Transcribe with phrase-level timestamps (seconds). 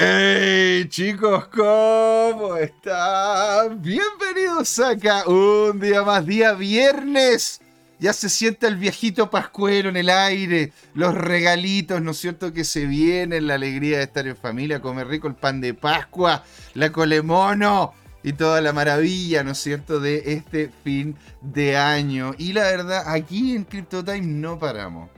[0.00, 1.48] ¡Hey chicos!
[1.48, 3.82] ¿Cómo están?
[3.82, 7.60] Bienvenidos acá un día más, día viernes.
[7.98, 12.52] Ya se siente el viejito pascuero en el aire, los regalitos, ¿no es cierto?
[12.52, 16.44] Que se vienen, la alegría de estar en familia, comer rico el pan de Pascua,
[16.74, 22.36] la colemono y toda la maravilla, ¿no es cierto?, de este fin de año.
[22.38, 25.10] Y la verdad, aquí en CryptoTime no paramos.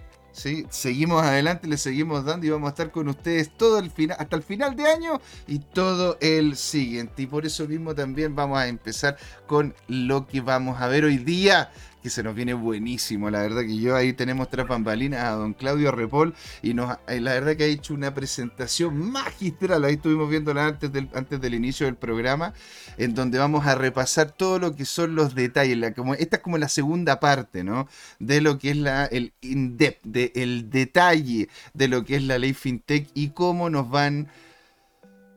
[0.70, 4.36] Seguimos adelante, le seguimos dando y vamos a estar con ustedes todo el final, hasta
[4.36, 7.22] el final de año y todo el siguiente.
[7.22, 11.18] Y por eso mismo también vamos a empezar con lo que vamos a ver hoy
[11.18, 11.70] día
[12.02, 13.30] que se nos viene buenísimo.
[13.30, 17.20] La verdad que yo ahí tenemos tras bambalinas a don Claudio Repol y nos, eh,
[17.20, 19.84] la verdad que ha hecho una presentación magistral.
[19.84, 22.54] Ahí estuvimos viéndola antes del, antes del inicio del programa,
[22.96, 25.76] en donde vamos a repasar todo lo que son los detalles.
[25.76, 27.88] La, como, esta es como la segunda parte, ¿no?
[28.18, 32.38] De lo que es la, el in-depth, de el detalle de lo que es la
[32.38, 34.28] ley FinTech y cómo nos van...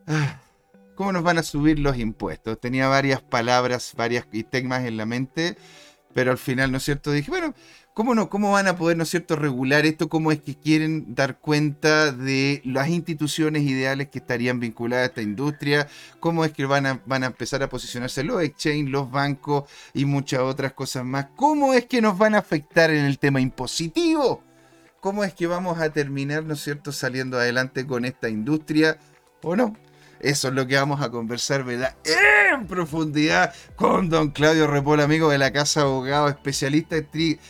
[0.06, 0.40] Ah,
[0.94, 2.60] ¿Cómo nos van a subir los impuestos?
[2.60, 5.56] Tenía varias palabras, varias temas en la mente
[6.14, 7.10] pero al final, ¿no es cierto?
[7.10, 7.54] Dije, bueno,
[7.92, 8.30] ¿cómo no?
[8.30, 10.08] ¿Cómo van a poder, ¿no es cierto?, regular esto?
[10.08, 15.22] ¿Cómo es que quieren dar cuenta de las instituciones ideales que estarían vinculadas a esta
[15.22, 15.88] industria?
[16.20, 20.04] ¿Cómo es que van a, van a empezar a posicionarse los exchange, los bancos y
[20.04, 21.26] muchas otras cosas más?
[21.36, 24.42] ¿Cómo es que nos van a afectar en el tema impositivo?
[25.00, 28.98] ¿Cómo es que vamos a terminar, ¿no es cierto?, saliendo adelante con esta industria
[29.42, 29.76] o no?
[30.24, 31.96] Eso es lo que vamos a conversar, ¿verdad?
[32.02, 36.96] En profundidad con don Claudio Repol, amigo de la Casa Abogado, especialista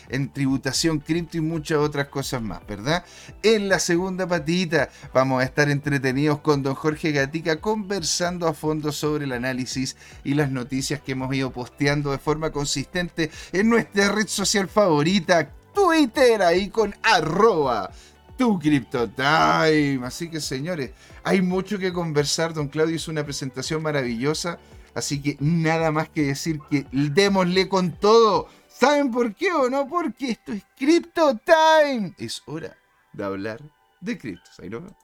[0.09, 3.05] en, tributación cripto y muchas otras cosas más, ¿verdad?
[3.45, 8.91] En la segunda patita vamos a estar entretenidos con don Jorge Gatica conversando a fondo
[8.91, 14.11] sobre el análisis y las noticias que hemos ido posteando de forma consistente en nuestra
[14.11, 17.93] red social favorita, Twitter, ahí con arroba
[18.37, 20.01] tu CryptoTime.
[20.05, 20.91] Así que señores,
[21.23, 22.55] hay mucho que conversar.
[22.55, 24.59] Don Claudio hizo una presentación maravillosa.
[24.95, 28.49] Así que nada más que decir que démosle con todo.
[28.69, 29.89] ¿Saben por qué o no?
[29.89, 32.15] Porque esto es CryptoTime.
[32.19, 32.77] Es hora
[33.13, 33.61] de hablar
[34.01, 34.59] de criptos.
[34.61, 34.97] Ahí lo veo.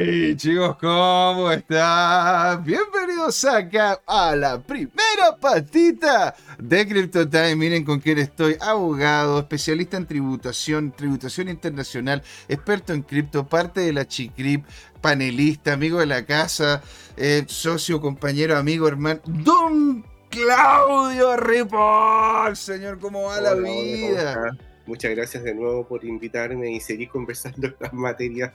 [0.00, 2.62] Hey chicos, ¿cómo están?
[2.62, 7.56] Bienvenidos acá a la primera patita de CryptoTime.
[7.56, 13.92] Miren con quién estoy, abogado, especialista en tributación, tributación internacional, experto en cripto, parte de
[13.92, 14.64] la Chicrip,
[15.00, 16.80] panelista, amigo de la casa,
[17.16, 22.54] eh, socio, compañero, amigo, hermano, Don Claudio Ripoll.
[22.54, 24.56] Señor, ¿cómo va la vida?
[24.86, 28.52] Muchas gracias de nuevo por invitarme y seguir conversando estas materias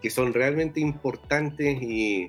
[0.00, 2.28] que son realmente importantes y,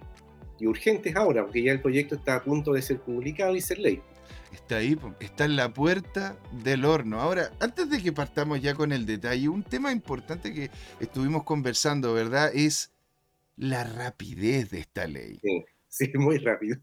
[0.61, 4.01] urgentes ahora, porque ya el proyecto está a punto de ser publicado y ser ley.
[4.51, 7.21] Está ahí, está en la puerta del horno.
[7.21, 12.13] Ahora, antes de que partamos ya con el detalle, un tema importante que estuvimos conversando,
[12.13, 12.49] ¿verdad?
[12.53, 12.91] Es
[13.55, 15.39] la rapidez de esta ley.
[15.41, 16.77] Sí, sí muy rápido.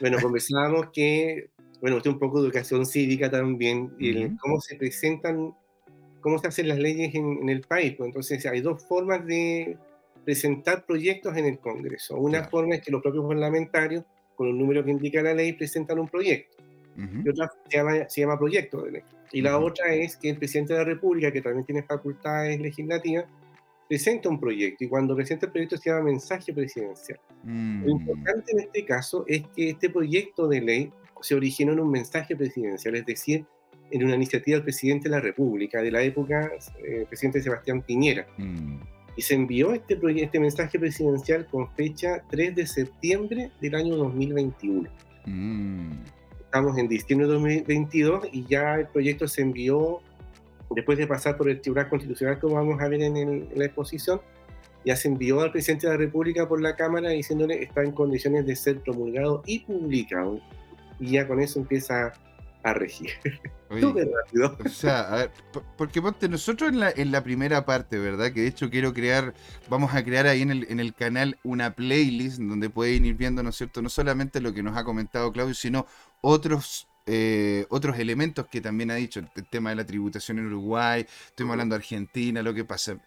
[0.00, 1.50] bueno, conversábamos que,
[1.80, 5.54] bueno, usted un poco de educación cívica también, y cómo se presentan
[6.20, 7.94] cómo se hacen las leyes en, el país.
[7.96, 9.76] Pues entonces hay dos formas de
[10.24, 12.16] presentar proyectos en el Congreso.
[12.16, 14.04] Una forma es que los propios parlamentarios,
[14.36, 16.56] con un número que indica la ley, presentan un proyecto.
[16.96, 19.02] Y otra se llama, proyecto de ley.
[19.30, 23.26] Y la otra es que el presidente de la República, que también tiene facultades legislativas,
[23.88, 24.82] presenta un proyecto.
[24.82, 27.20] Y cuando presenta el proyecto se llama mensaje presidencial.
[27.44, 27.88] Lo mm.
[27.88, 32.36] importante en este caso es que este proyecto de ley se originó en un mensaje
[32.36, 33.44] presidencial, es decir,
[33.90, 36.50] en una iniciativa del presidente de la República, de la época,
[36.84, 38.26] eh, presidente Sebastián Piñera.
[38.36, 38.76] Mm.
[39.16, 44.88] Y se envió este, este mensaje presidencial con fecha 3 de septiembre del año 2021.
[45.26, 45.92] Mm.
[46.40, 50.00] Estamos en diciembre de 2022 y ya el proyecto se envió,
[50.70, 54.20] después de pasar por el Tribunal Constitucional, como vamos a ver en, en la exposición,
[54.84, 58.46] ya se envió al presidente de la República por la Cámara diciéndole está en condiciones
[58.46, 60.40] de ser promulgado y publicado.
[61.00, 62.12] Y ya con eso empieza
[62.62, 63.10] a regir.
[63.80, 64.56] Súper rápido.
[64.64, 65.30] O sea, a ver,
[65.76, 68.32] porque ponte, nosotros en la, en la primera parte, ¿verdad?
[68.32, 69.34] Que de hecho quiero crear,
[69.68, 73.42] vamos a crear ahí en el, en el canal una playlist donde pueden ir viendo,
[73.42, 73.82] ¿no es cierto?
[73.82, 75.86] No solamente lo que nos ha comentado Claudio, sino
[76.20, 81.06] otros eh, otros elementos que también ha dicho, el tema de la tributación en Uruguay,
[81.26, 82.98] estuvimos hablando de Argentina, lo que pasa.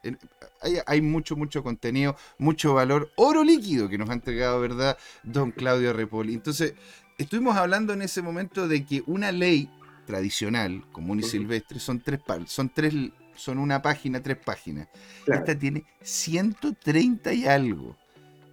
[0.62, 4.98] Hay, hay, mucho, mucho contenido, mucho valor, oro líquido que nos ha entregado, ¿verdad?
[5.22, 6.34] Don Claudio Repoli.
[6.34, 6.74] Entonces,
[7.24, 9.70] estuvimos hablando en ese momento de que una ley
[10.06, 12.94] tradicional, común y silvestre, son tres, son tres,
[13.36, 14.88] son una página, tres páginas.
[15.28, 17.96] Esta tiene 130 y algo,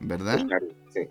[0.01, 0.45] ¿verdad?
[0.93, 1.09] sí.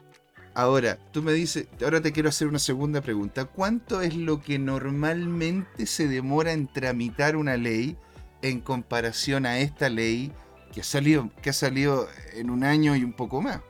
[0.53, 3.45] Ahora, tú me dices, ahora te quiero hacer una segunda pregunta.
[3.45, 7.95] ¿Cuánto es lo que normalmente se demora en tramitar una ley
[8.41, 10.31] en comparación a esta ley
[10.73, 13.61] que ha salido, que ha salido en un año y un poco más?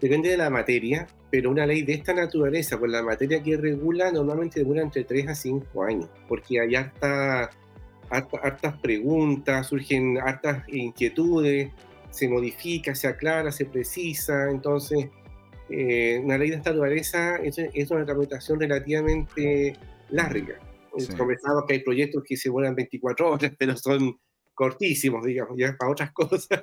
[0.00, 4.12] Depende de la materia, pero una ley de esta naturaleza, con la materia que regula,
[4.12, 7.50] normalmente demora entre 3 a 5 años, porque hay harta,
[8.08, 11.72] hartas preguntas, surgen hartas inquietudes,
[12.10, 15.08] se modifica, se aclara, se precisa, entonces
[15.70, 19.76] eh, una ley de esta naturaleza es, una tramitación relativamente
[20.10, 20.60] larga.
[20.96, 21.08] Sí.
[21.66, 24.20] que hay proyectos que se vuelan 24 horas, pero son
[24.54, 26.62] cortísimos, digamos, ya para otras cosas.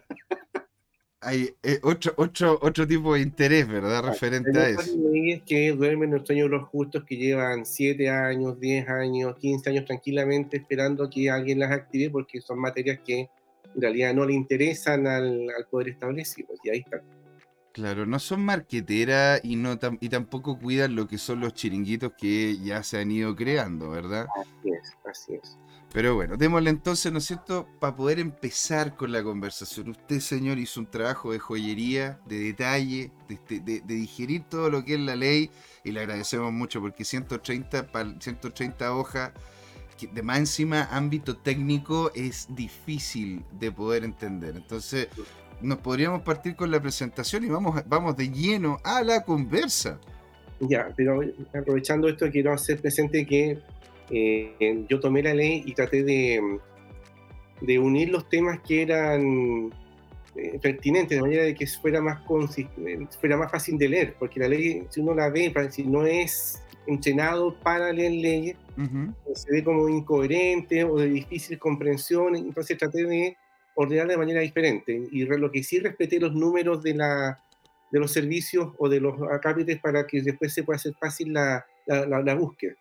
[1.24, 4.04] Hay eh, otro, otro, otro tipo de interés, ¿verdad?
[4.04, 4.82] Referente a eso.
[5.14, 9.86] Hay que duermen los sueños los justos que llevan 7 años, 10 años, 15 años
[9.86, 13.30] tranquilamente esperando que alguien las active porque son materias que
[13.76, 16.50] en realidad no le interesan al, al poder establecido.
[16.64, 17.04] Y ahí está.
[17.74, 22.58] Claro, no son marqueteras y, no y tampoco cuidan lo que son los chiringuitos que
[22.58, 24.28] ya se han ido creando, ¿verdad?
[24.36, 25.58] Así es, así es.
[25.94, 29.90] Pero bueno, démosle entonces, ¿no es cierto?, para poder empezar con la conversación.
[29.90, 35.00] Usted, señor, hizo un trabajo de joyería, de detalle, de, digerir todo lo que es
[35.02, 35.50] la ley
[35.84, 37.90] y le agradecemos mucho porque 130,
[38.20, 39.32] 130 hojas
[40.12, 44.56] de más encima ámbito técnico es difícil de poder entender.
[44.56, 45.10] Entonces,
[45.62, 50.00] nos podríamos partir con la presentación y vamos, vamos de lleno a la conversa.
[50.60, 51.22] Ya, pero
[51.54, 53.60] aprovechando esto, quiero hacer presente que
[54.12, 56.60] eh, yo tomé la ley y traté de,
[57.62, 59.72] de unir los temas que eran
[60.36, 62.22] eh, pertinentes, de manera de que fuera más,
[63.20, 66.62] fuera más fácil de leer, porque la ley, si uno la ve, si no es
[66.88, 68.56] entrenado para leer leyes,
[69.36, 73.38] se ve como incoherente o de difícil comprensión, entonces traté de
[73.76, 75.08] ordenar de manera diferente.
[75.12, 77.44] Y lo que sí respeté los números de, la,
[77.92, 81.66] de los servicios o de los acápites para que después se pueda hacer fácil la,
[81.86, 82.76] la, búsqueda.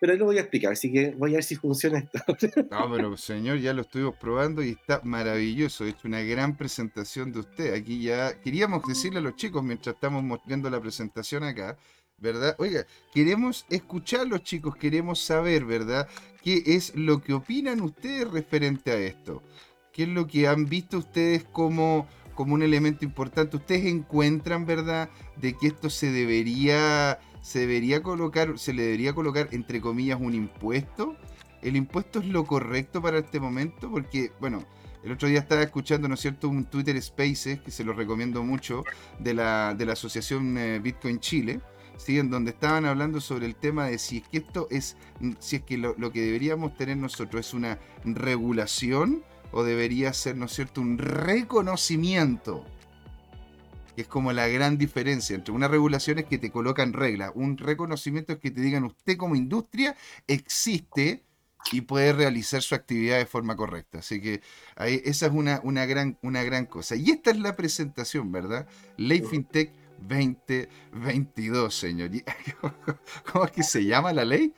[0.00, 2.18] Pero ahí lo voy a explicar, así que voy a ver si funciona esto.
[2.70, 5.84] No, pero señor, ya lo estuvimos probando y está maravilloso.
[5.84, 7.74] He hecho una gran presentación de usted.
[7.74, 11.76] Aquí ya queríamos decirle a los chicos mientras estamos mostrando la presentación acá,
[12.16, 12.54] ¿verdad?
[12.58, 16.08] Oiga, queremos escuchar a los chicos, queremos saber, ¿verdad?
[16.42, 19.42] ¿Qué es lo que opinan ustedes referente a esto?
[19.98, 22.06] ¿Qué es lo que han visto ustedes como,
[22.36, 23.56] como un elemento importante?
[23.56, 25.10] ¿Ustedes encuentran, verdad,
[25.40, 30.34] de que esto se debería, se debería colocar, se le debería colocar, entre comillas, un
[30.34, 31.16] impuesto?
[31.62, 33.90] ¿El impuesto es lo correcto para este momento?
[33.90, 34.64] Porque, bueno,
[35.02, 38.44] el otro día estaba escuchando, ¿no es cierto?, un Twitter Spaces, que se lo recomiendo
[38.44, 38.84] mucho,
[39.18, 41.60] de la, de la Asociación eh, Bitcoin Chile,
[41.96, 42.20] ¿sí?
[42.20, 44.96] en donde estaban hablando sobre el tema de si es que esto es,
[45.40, 50.36] si es que lo, lo que deberíamos tener nosotros es una regulación o debería ser,
[50.36, 52.64] ¿no es cierto?, un reconocimiento.
[53.94, 57.58] Que es como la gran diferencia entre una regulación es que te colocan reglas, un
[57.58, 59.96] reconocimiento es que te digan usted como industria
[60.26, 61.24] existe
[61.72, 63.98] y puede realizar su actividad de forma correcta.
[63.98, 64.40] Así que
[64.76, 66.96] ahí, esa es una, una, gran, una gran cosa.
[66.96, 68.66] Y esta es la presentación, ¿verdad?
[68.96, 72.10] Ley FinTech 2022, señor.
[73.32, 74.52] ¿Cómo es que se llama la ley?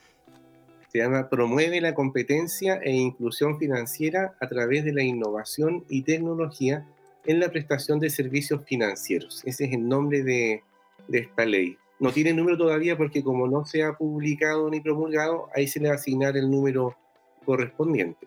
[0.91, 6.85] Se llama Promueve la competencia e inclusión financiera a través de la innovación y tecnología
[7.27, 9.43] en la prestación de servicios financieros.
[9.44, 10.65] Ese es el nombre de,
[11.13, 11.77] esta ley.
[12.01, 15.89] No tiene número todavía porque como no se ha publicado ni promulgado, ahí se le
[15.89, 16.97] va a asignar el número
[17.44, 18.27] correspondiente.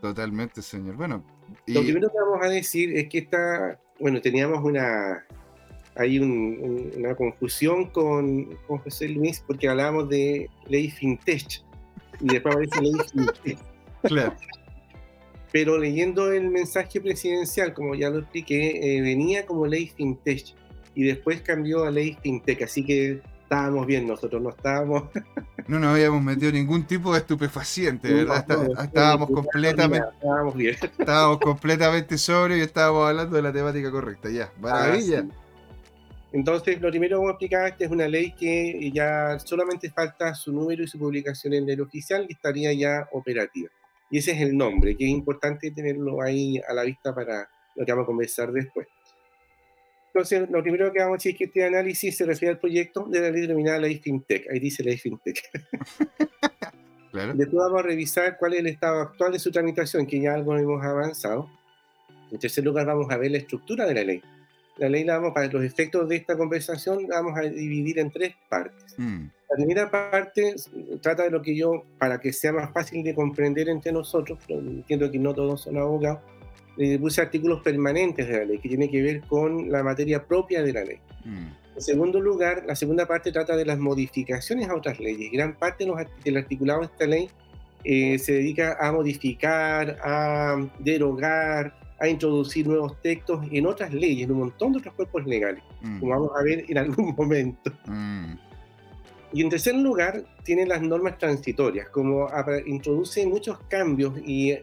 [0.00, 0.96] Totalmente, señor.
[0.96, 1.22] Bueno,
[1.66, 5.26] lo primero que vamos a decir es que esta, bueno, teníamos una,
[5.98, 11.62] hay una confusión con, con, José Luis porque hablábamos de ley fintech
[12.20, 13.58] y después aparece ley fintech.
[14.02, 14.32] Claro.
[15.50, 20.54] Pero leyendo el mensaje presidencial, como ya lo expliqué, eh, venía como ley fintech
[20.94, 25.04] y después cambió a ley fintech, así que estábamos bien nosotros, no estábamos...
[25.66, 28.46] No nos habíamos metido ningún tipo de estupefaciente, ¿verdad?
[28.84, 30.06] estábamos completamente...
[30.14, 30.76] Estábamos bien.
[30.98, 34.52] Estábamos completamente sobrios y estábamos hablando de la temática correcta, ya.
[34.60, 35.24] Maravilla.
[35.28, 35.47] Ah,
[36.32, 40.34] entonces, lo primero que vamos a explicar, esta es una ley que ya solamente falta
[40.34, 43.70] su número y su publicación en el oficial y estaría ya operativa.
[44.10, 47.84] Y ese es el nombre, que es importante tenerlo ahí a la vista para lo
[47.84, 48.86] que vamos a conversar después.
[50.08, 53.04] Entonces, lo primero que vamos a decir es que este análisis se refiere al proyecto
[53.04, 54.50] de la ley denominada Ley FinTech.
[54.50, 55.40] Ahí dice Ley FinTech.
[57.12, 57.34] claro.
[57.34, 60.56] Después vamos a revisar cuál es el estado actual de su tramitación, que ya algo
[60.56, 61.48] hemos avanzado.
[62.30, 64.22] En tercer lugar, vamos a ver la estructura de la ley
[64.78, 68.10] la ley la vamos, para los efectos de esta conversación, la vamos a dividir en
[68.10, 68.94] tres partes.
[68.96, 69.26] Mm.
[69.50, 70.54] La primera parte
[71.00, 74.60] trata de lo que yo, para que sea más fácil de comprender entre nosotros, pero
[74.60, 76.20] entiendo que no todos son abogados,
[76.76, 80.62] eh, puse artículos permanentes de la ley, que tiene que ver con la materia propia
[80.62, 80.98] de la ley.
[81.24, 81.48] Mm.
[81.76, 85.30] En segundo lugar, la segunda parte trata de las modificaciones a otras leyes.
[85.32, 85.86] Gran parte
[86.24, 87.30] del articulado de esta ley
[87.84, 94.32] eh, se dedica a modificar, a derogar, a introducir nuevos textos en otras leyes, en
[94.32, 96.00] un montón de otros cuerpos legales, mm.
[96.00, 97.72] como vamos a ver en algún momento.
[97.86, 98.34] Mm.
[99.32, 102.28] Y en tercer lugar, tiene las normas transitorias, como
[102.66, 104.56] introduce muchos cambios y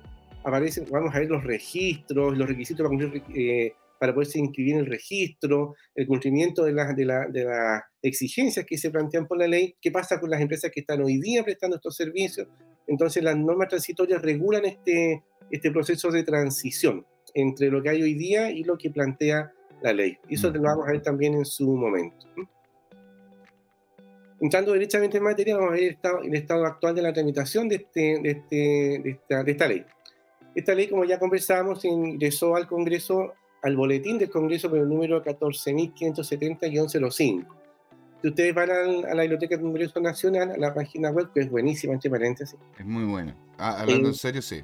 [0.43, 4.79] aparecen, vamos a ver los registros, los requisitos para, cumplir, eh, para poderse inscribir en
[4.79, 9.37] el registro, el cumplimiento de, las de, la, de las exigencias que se plantean por
[9.37, 12.47] la ley, qué pasa con las empresas que están hoy día prestando estos servicios.
[12.87, 18.15] Entonces las normas transitorias regulan este, este proceso de transición entre lo que hay hoy
[18.15, 19.51] día y lo que plantea
[19.81, 20.17] la ley.
[20.27, 22.27] Y eso lo vamos a ver también en su momento.
[24.41, 27.69] Entrando directamente en materia, vamos a ver el estado, el estado actual de la tramitación
[27.69, 29.85] de, este, de, este, de, esta, de esta ley.
[30.55, 35.21] Esta ley, como ya conversamos, ingresó al Congreso, al boletín del Congreso con el número
[35.23, 37.45] 14.570-05.
[38.21, 41.49] Si ustedes van a la Biblioteca del Congreso Nacional, a la página web, que es
[41.49, 42.57] buenísima, entre paréntesis.
[42.79, 43.35] Es muy buena.
[43.57, 44.63] Ah, hablando en serio, sí.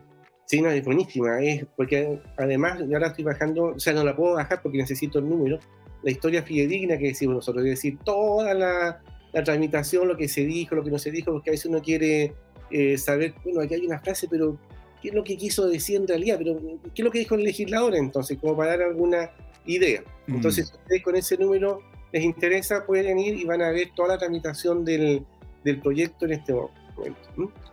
[0.52, 4.14] Sí, no, es buenísima, es porque además yo ahora estoy bajando, o sea, no la
[4.14, 5.60] puedo bajar porque necesito el número,
[6.04, 10.44] la historia fidedigna que decimos nosotros, es decir, toda la, la tramitación, lo que se
[10.44, 12.34] dijo, lo que no se dijo, porque a veces uno quiere
[12.70, 14.58] eh, saber, bueno, aquí hay una frase, pero
[15.02, 16.36] ¿qué es lo que quiso decir en realidad?
[16.38, 16.60] Pero
[16.94, 18.38] ¿qué es lo que dijo el legislador entonces?
[18.38, 19.32] Como para dar alguna
[19.66, 20.04] idea.
[20.28, 20.36] Mm.
[20.36, 21.80] Entonces, si ustedes con ese número
[22.12, 25.26] les interesa, pueden ir y van a ver toda la tramitación del,
[25.64, 27.71] del proyecto en este momento.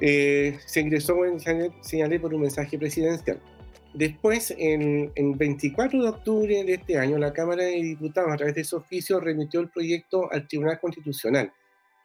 [0.00, 1.16] Eh, se ingresó,
[1.80, 3.40] señalé, por un mensaje presidencial.
[3.94, 8.60] Después, en, 24 de octubre de este año, la Cámara de Diputados, a través de
[8.60, 11.50] ese oficio, remitió el proyecto al Tribunal Constitucional,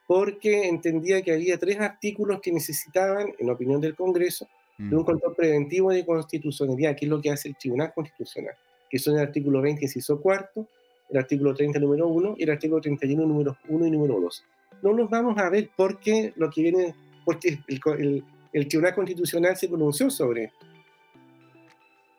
[0.08, 5.06] porque entendía que había tres artículos que necesitaban, en opinión del Congreso, de un mm.
[5.06, 8.56] control preventivo de constitucionalidad, que es lo que hace el Tribunal Constitucional,
[8.90, 10.68] que son el artículo 20, inciso cuarto,
[11.10, 14.46] el artículo 30, número 1, y el artículo 31, número 1 y número 2.
[14.82, 18.24] No nos vamos a ver porque lo que viene, porque el,
[18.54, 20.66] el Tribunal Constitucional se pronunció sobre esto.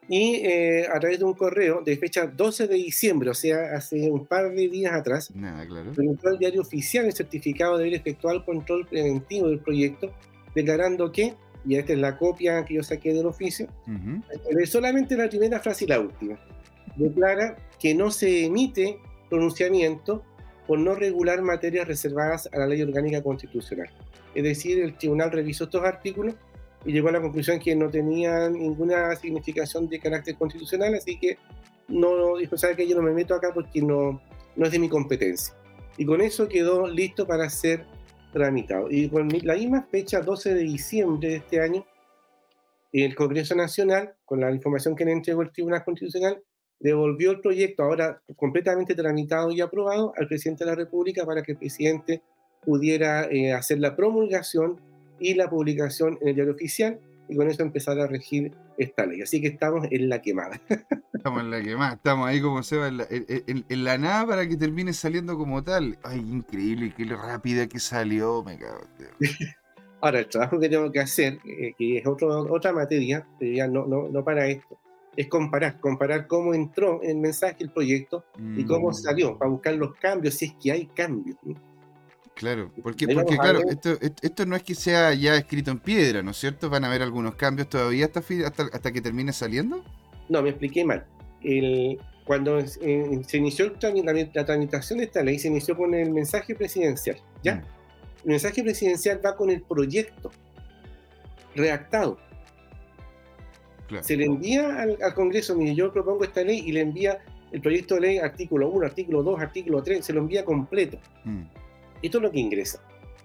[0.08, 4.10] Y eh, a través de un correo de fecha 12 de diciembre, o sea, hace
[4.10, 5.92] un par de días atrás, Nada, claro.
[5.96, 10.12] el diario oficial el certificado de haber efectuado el control preventivo del proyecto,
[10.54, 15.28] declarando que, y esta es la copia que yo saqué del oficio, uh solamente la
[15.28, 16.38] primera frase y la última,
[16.96, 18.98] declara que no se emite
[19.30, 20.24] pronunciamiento
[20.66, 23.90] por no regular materias reservadas a la ley orgánica constitucional.
[24.34, 26.34] Es decir, el tribunal revisó estos artículos
[26.84, 31.38] y llegó a la conclusión que no tenía ninguna significación de carácter constitucional, así que
[31.88, 34.20] no dijo, sabe que yo no me meto acá porque no,
[34.56, 35.54] no es de mi competencia.
[35.96, 37.84] Y con eso quedó listo para ser
[38.32, 38.90] tramitado.
[38.90, 41.86] Y con la misma fecha, 12 de diciembre de este año,
[42.92, 46.42] el Congreso Nacional, con la información que le entregó el Tribunal Constitucional,
[46.82, 51.52] devolvió el proyecto, ahora completamente tramitado y aprobado, al presidente de la República para que
[51.52, 52.22] el presidente
[52.64, 54.80] pudiera eh, hacer la promulgación
[55.18, 56.98] y la publicación en el diario oficial
[57.28, 59.22] y con eso empezar a regir esta ley.
[59.22, 60.60] Así que estamos en la quemada.
[61.14, 64.48] Estamos en la quemada, estamos ahí como se va, en la, en, la nada para
[64.48, 65.96] que termine saliendo como tal.
[66.02, 68.80] Ay, increíble, qué rápida que salió, me cago.
[70.00, 73.86] Ahora, el trabajo que tengo que hacer, eh, que es otro, otra materia, ya no,
[73.86, 74.80] no, no para esto,
[75.16, 78.24] es comparar, comparar cómo entró el mensaje, el proyecto,
[78.56, 78.94] y cómo mm.
[78.94, 81.36] salió, para buscar los cambios, si es que hay cambios.
[82.34, 86.30] Claro, porque, porque claro, esto, esto no es que sea ya escrito en piedra, ¿no
[86.30, 86.70] es cierto?
[86.70, 89.84] ¿Van a haber algunos cambios todavía hasta, hasta, hasta que termine saliendo?
[90.28, 91.04] No, me expliqué mal.
[91.42, 96.54] El, cuando eh, se inició la, tramitación de esta ley, se inició con el mensaje
[96.54, 97.56] presidencial, ¿ya?
[97.56, 97.64] Mm.
[98.24, 100.30] El mensaje presidencial va con el proyecto
[101.54, 102.18] redactado.
[104.02, 107.18] Se le envía al, Congreso, mire, yo propongo esta ley y le envía
[107.50, 110.98] el proyecto de ley, artículo 1, artículo 2, artículo 3, se lo envía completo.
[111.24, 111.42] Mm.
[112.02, 112.82] Esto es lo que ingresa.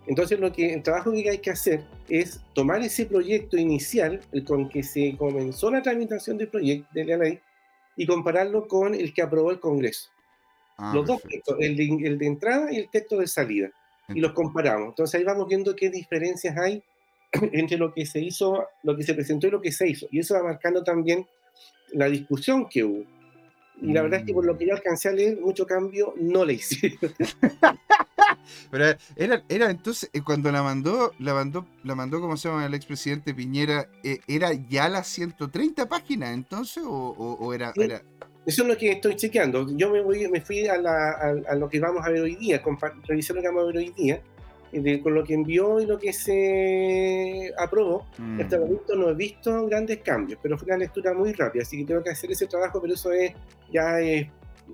[0.07, 4.45] Entonces, lo que, el trabajo que hay que hacer es tomar ese proyecto inicial, el
[4.45, 7.39] con que se comenzó la tramitación del proyecto de la ley,
[7.97, 10.09] y compararlo con el que aprobó el Congreso.
[10.77, 13.69] Ah, los dos textos, el de, entrada y el texto de salida.
[14.09, 14.89] Y los comparamos.
[14.89, 16.81] Entonces ahí vamos viendo qué diferencias hay
[17.53, 20.07] entre lo que se hizo, lo que se presentó y lo que se hizo.
[20.11, 21.25] Y eso va marcando también
[21.93, 23.05] la discusión que hubo.
[23.79, 26.43] Y la verdad es que por lo que yo alcancé a leer, mucho cambio no
[26.43, 27.13] le hicieron.
[28.71, 32.65] Pero era, era entonces, eh, cuando la mandó, la mandó, la mandó, como se llama
[32.65, 36.83] el expresidente Piñera, eh, ¿era ya las 130 páginas entonces?
[36.85, 37.71] ¿O, era,
[38.45, 39.67] Eso es lo que estoy chequeando.
[39.75, 42.61] Yo me, voy, me fui a, a, lo que vamos a ver hoy día,
[43.03, 44.21] revisar lo que vamos a ver hoy día,
[45.01, 48.05] con lo que envió y lo que se aprobó.
[48.17, 48.41] Mm.
[48.41, 51.77] Hasta el momento no he visto grandes cambios, pero fue una lectura muy rápida, así
[51.77, 53.33] que tengo que hacer ese trabajo, pero eso es
[53.71, 54.27] ya es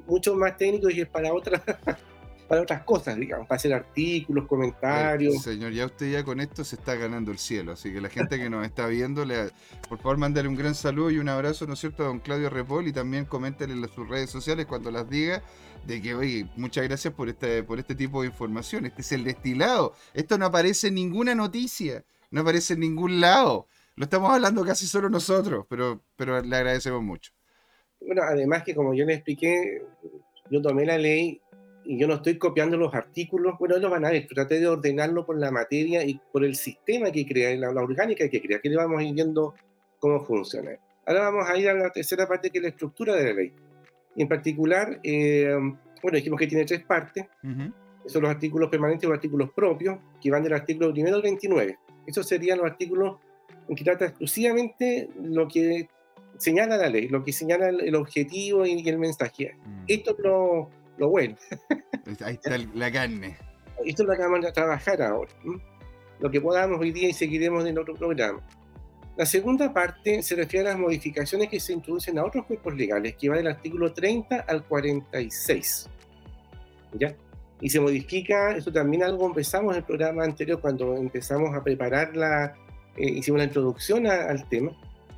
[0.08, 1.62] mucho más técnico y es para otras
[2.48, 5.42] para otras cosas, digamos, para hacer artículos, comentarios.
[5.42, 8.38] señor, ya usted ya con esto se está ganando el cielo, así que la gente
[8.38, 9.50] que nos está viendo, le,
[9.90, 12.50] por favor, mándale un gran saludo y un abrazo, ¿no es cierto?, a don Claudio
[12.50, 15.42] Repol y también coméntale en sus redes sociales cuando las diga
[15.86, 18.86] de que, oye, muchas gracias por este, por este tipo de información.
[18.86, 19.94] Este es el destilado.
[20.14, 23.68] Esto no aparece en ninguna noticia, no aparece en ningún lado.
[23.96, 27.32] Lo estamos hablando casi solo nosotros, pero, pero le agradecemos mucho.
[28.00, 29.84] Bueno, además que como yo le expliqué,
[30.50, 31.42] yo tomé la ley
[31.86, 35.26] y yo no estoy copiando los artículos, bueno, los van a ver, traté de ordenarlo
[35.26, 38.70] por la materia y por el sistema que crea, la, la orgánica que crea, que
[38.70, 39.54] le vamos a ir viendo
[40.00, 40.72] cómo funciona.
[41.06, 43.54] Ahora vamos a ir a la tercera parte, que es la estructura de la ley.
[44.16, 45.56] En particular, eh,
[46.02, 47.26] bueno, dijimos que tiene tres partes.
[48.06, 51.78] son los artículos permanentes y los artículos propios, que van del artículo primero al 29.
[52.06, 53.18] Esos serían los artículos
[53.68, 55.88] en que trata exclusivamente lo que
[56.38, 59.56] señala la ley, lo que señala el, objetivo y, el mensaje.
[59.66, 59.84] Mm.
[59.88, 61.36] Esto es lo, lo bueno.
[62.26, 63.38] Ahí está la carne.
[63.86, 65.32] Esto es lo que vamos a trabajar ahora.
[66.20, 68.42] Lo que podamos hoy día y seguiremos en otro programa.
[69.16, 73.16] La segunda parte se refiere a las modificaciones que se introducen a otros cuerpos legales,
[73.16, 75.88] que va del artículo 30 al 46.
[76.94, 77.16] ¿Ya?
[77.62, 82.56] Y se modifica, eso también algo empezamos el programa anterior cuando empezamos a preparar la,
[82.98, 84.72] eh, hicimos la introducción al tema,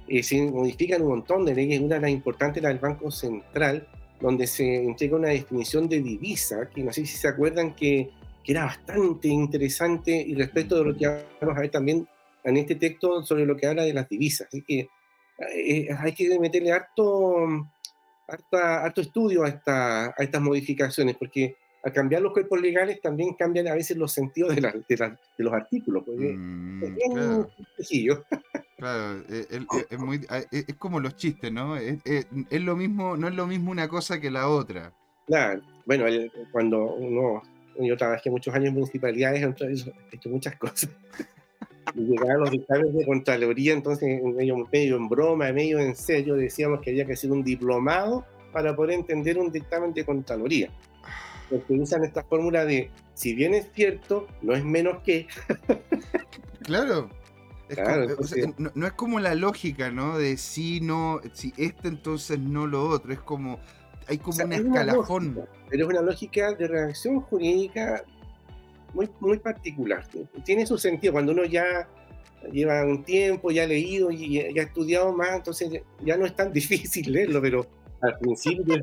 [0.08, 3.88] eh, se modifican un montón de leyes, una de las importantes la del Banco Central,
[4.20, 8.10] donde se entrega una definición de divisa, que no sé si se acuerdan que,
[8.44, 11.08] que era bastante interesante y respecto de lo que
[11.42, 12.08] vamos a ver también
[12.46, 14.48] en este texto sobre lo que habla de las divisas.
[14.48, 14.88] Así que
[15.54, 17.68] eh, hay que meterle harto,
[18.28, 23.68] harto, estudio a, esta, a estas modificaciones, porque al cambiar los cuerpos legales también cambian
[23.68, 26.04] a veces los sentidos de, de, los artículos.
[26.08, 27.52] Mm, es claro.
[28.78, 30.22] Claro, e, e, es, muy,
[30.52, 31.78] es, como los chistes, ¿no?
[31.78, 34.92] Es, lo mismo, no es lo mismo una cosa que la otra.
[35.28, 36.06] Claro, bueno,
[36.52, 37.42] cuando uno,
[37.80, 40.90] yo trabajé muchos años en municipalidades, he hecho muchas cosas
[41.94, 46.92] llegaban los dictámenes de Contraloría, entonces medio, medio en broma, medio en serio, decíamos que
[46.92, 50.70] había que hacer un diplomado para poder entender un dictamen de Contraloría.
[51.50, 55.28] Porque usan esta fórmula de, si bien es cierto, no es menos que.
[56.64, 57.10] claro.
[58.74, 60.18] no, es como la lógica, ¿no?
[60.18, 63.14] De si no, si este entonces no lo otro.
[63.14, 63.60] Es como,
[64.08, 65.48] hay como un escalafón.
[65.70, 68.04] pero es una lógica de reacción jurídica
[68.96, 70.04] muy, muy particular.
[70.44, 71.88] Tiene su sentido cuando uno ya
[72.52, 76.36] lleva un tiempo, ya ha leído y ya ha estudiado más, entonces ya no es
[76.36, 77.68] tan difícil leerlo, pero
[78.02, 78.76] al principio,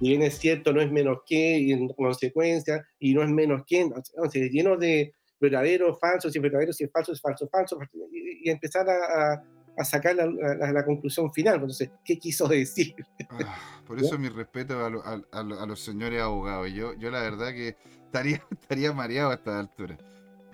[0.00, 3.62] si bien es cierto, no es menos que, y en consecuencia, y no es menos
[3.66, 7.78] que, entonces lleno de verdaderos, falsos, y verdaderos, y falsos, falsos, falsos,
[8.12, 9.44] y, empezar a, a,
[9.84, 11.54] sacar la, la, conclusión final.
[11.54, 12.94] Entonces, ¿qué quiso decir?
[13.30, 16.70] Ah, por eso mi respeto a, a, los señores abogados.
[16.72, 19.96] Yo, yo la verdad que estaría, estaría mareado a esta altura.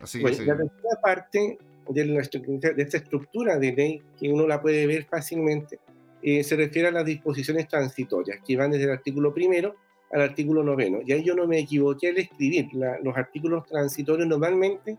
[0.01, 1.59] Así La tercera parte
[1.89, 5.79] de, de, esta estructura de ley, que uno la puede ver fácilmente,
[6.23, 9.77] eh, se refiere a las disposiciones transitorias, que van desde el artículo primero
[10.13, 11.01] al artículo noveno.
[11.05, 12.69] Y ahí yo no me equivoqué al escribir.
[12.75, 14.97] los artículos transitorios normalmente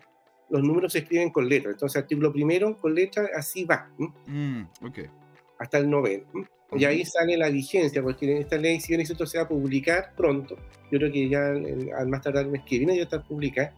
[0.49, 1.73] los números se escriben con letras.
[1.73, 3.89] Entonces, artículo primero con letra, así va.
[3.97, 4.63] Mm,
[5.59, 6.25] Hasta el noveno.
[6.73, 10.13] Y ahí sale la vigencia, porque esta ley, si bien esto se va a publicar
[10.17, 10.57] pronto,
[10.91, 11.47] yo creo que ya
[11.97, 13.73] al más tardar el mes que viene ya está publicada,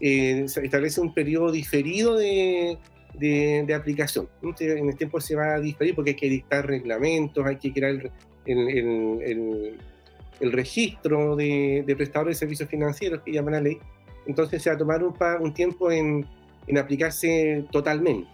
[0.00, 2.76] eh, se establece un periodo diferido de,
[3.14, 4.28] de, aplicación.
[4.42, 8.10] En el tiempo se va a diferir porque hay que dictar reglamentos, hay que crear
[8.44, 9.78] el, el,
[10.40, 13.78] el, registro de, de, prestadores de servicios financieros que llaman la ley.
[14.26, 16.26] Entonces se va a tomar un, un tiempo en,
[16.78, 18.28] aplicarse totalmente.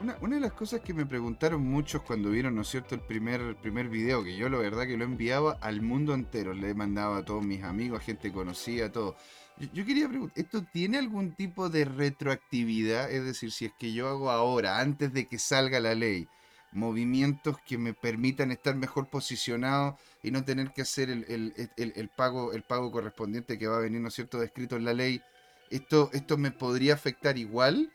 [0.00, 3.56] Una, de las cosas que me preguntaron muchos cuando vieron, ¿no es cierto?, el primer,
[3.56, 7.24] primer video, que yo la verdad que lo enviaba al mundo entero, le mandaba a
[7.24, 9.16] todos mis amigos, a gente conocida, todo.
[9.56, 13.10] Yo, yo, quería preguntar, ¿esto tiene algún tipo de retroactividad?
[13.10, 16.28] Es decir, si es que yo hago ahora, antes de que salga la ley,
[16.74, 22.08] movimientos que me permitan estar mejor posicionado y no tener que hacer el, el, el,
[22.08, 25.22] pago, el pago correspondiente que va a venir, ¿no es cierto?, descrito en la ley,
[25.70, 27.90] ¿esto, esto me podría afectar igual?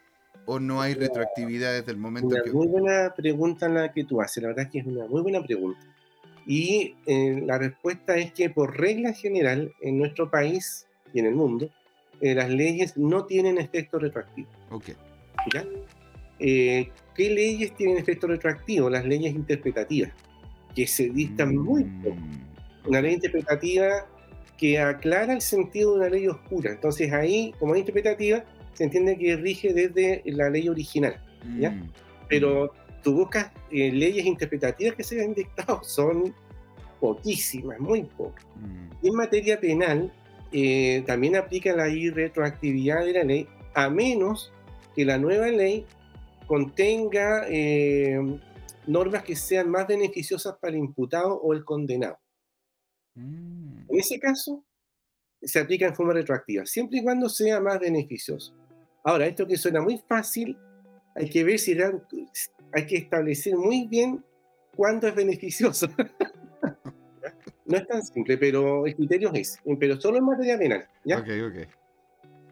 [0.45, 4.41] o no hay retroactividad desde el momento una Muy buena pregunta la que tú haces,
[4.41, 5.79] la verdad es que es una muy buena pregunta.
[6.47, 11.35] Y eh, la respuesta es que por regla general en nuestro país y en el
[11.35, 11.69] mundo,
[12.21, 14.49] eh, las leyes no tienen efecto retroactivo.
[14.71, 14.89] Ok.
[15.53, 15.63] ¿Ya?
[16.39, 18.89] Eh, ¿Qué leyes tienen efecto retroactivo?
[18.89, 20.09] Las leyes interpretativas.
[20.73, 22.15] que se distan muy poco.
[22.15, 24.07] Mm, Una ley interpretativa
[24.57, 26.71] que aclara el sentido de una ley oscura.
[26.71, 31.19] Entonces ahí, como es interpretativa, se entiende que rige desde la ley original.
[31.59, 31.71] ¿ya?
[31.71, 31.89] mm,
[32.29, 32.71] Pero
[33.03, 36.33] tú buscas eh, leyes interpretativas que se han dictado, son
[37.01, 38.45] poquísimas, muy pocas.
[38.55, 40.09] mm, Y en materia penal,
[40.53, 44.53] eh, también aplica la irretroactividad de la ley, a menos
[44.95, 45.85] que la nueva ley
[46.49, 48.19] contenga eh,
[48.87, 52.17] normas que sean más beneficiosas para el imputado o el condenado.
[53.13, 53.85] mm.
[53.87, 54.65] En ese caso,
[55.39, 58.55] se aplica en forma retroactiva, siempre y cuando sea más beneficioso.
[59.03, 60.57] Ahora, esto que suena muy fácil,
[61.15, 61.77] hay que ver si
[62.73, 64.25] hay que establecer muy bien
[64.75, 65.87] cuándo es beneficioso.
[67.65, 70.87] no es tan simple, pero el criterio es pero solo en materia penal.
[71.05, 71.19] ¿ya?
[71.19, 71.78] Ok, ok.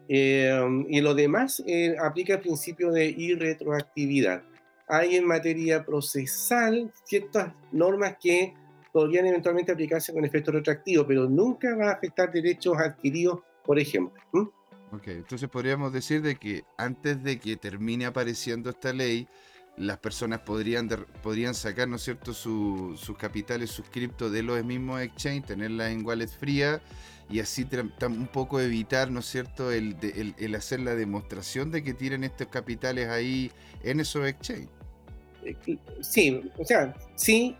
[0.08, 4.42] Eh, y lo demás eh, aplica el principio de irretroactividad.
[4.88, 8.54] Hay en materia procesal ciertas normas que
[8.90, 14.18] podrían eventualmente aplicarse con efecto retroactivo, pero nunca va a afectar derechos adquiridos, por ejemplo.
[14.32, 14.48] ¿m?
[14.92, 19.28] Ok, entonces podríamos decir de que antes de que termine apareciendo esta ley,
[19.78, 24.42] las personas podrían, de- podrían sacar, ¿no es cierto?, su- sus capitales, sus criptos de
[24.42, 26.80] los mismos exchange, tenerlas en wallet fría
[27.30, 27.66] y así
[28.06, 31.94] un poco evitar, ¿no es cierto?, el, de- el- el hacer la demostración de que
[31.94, 33.50] tienen estos capitales ahí
[33.82, 34.68] en esos exchange.
[35.44, 35.56] Eh,
[36.00, 37.56] Sí, o sea, sí,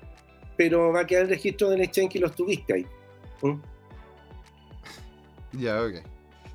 [0.57, 2.87] pero va a quedar el registro del exchange que los tuviste ahí.
[3.43, 3.59] ¿m?
[5.53, 5.95] Ya, ok.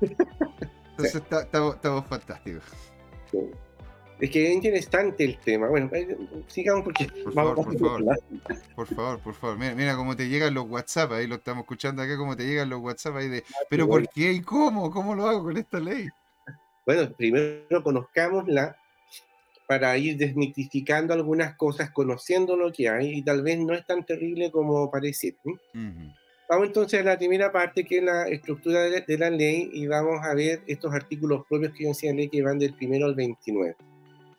[0.90, 2.62] Entonces estamos, estamos fantásticos.
[3.30, 3.38] Sí.
[4.20, 5.68] Es que es interesante el tema.
[5.68, 8.18] Bueno, eh, sigamos porque Por vamos favor, por favor.
[8.74, 9.58] Por favor, por favor.
[9.58, 12.70] Mira, mira cómo te llegan los WhatsApp, ahí lo estamos escuchando acá, cómo te llegan
[12.70, 14.90] los WhatsApp ahí de, pero ¿por qué y cómo?
[14.90, 16.08] ¿Cómo lo hago con esta ley?
[16.86, 18.76] Bueno, primero conozcámosla
[19.66, 24.04] para ir desmitificando algunas cosas, conociendo lo que hay y tal vez no es tan
[24.04, 25.36] terrible como parece.
[25.44, 25.54] ¿m?
[25.54, 26.14] Ujú.
[26.48, 29.70] Vamos entonces a la primera parte que es la estructura de la, de la ley
[29.72, 33.14] y vamos a ver estos artículos propios que yo ley que van del primero al
[33.14, 33.74] 29.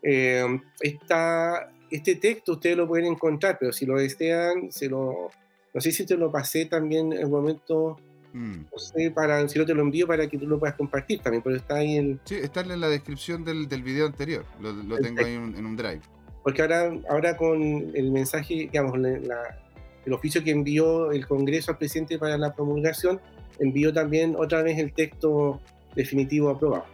[0.08, 0.46] Eh,
[0.82, 5.32] esta- este texto ustedes lo pueden encontrar, pero si lo desean, se lo,
[5.74, 7.98] no sé si te lo pasé también en el momento,
[8.34, 8.66] Mm.
[8.72, 11.42] no sé, para, si no te lo envío para que tú lo puedas compartir también,
[11.42, 14.46] pero está ahí en, Sí, está en la descripción del, del video anterior.
[14.62, 16.02] Lo, lo tengo ahí en un, en un drive.
[16.44, 19.60] Porque ahora, ahora con el mensaje, digamos, la- la-
[20.06, 23.20] el oficio que envió el Congreso al presidente para la promulgación,
[23.60, 25.60] envió también otra vez el texto
[25.96, 26.86] definitivo aprobado.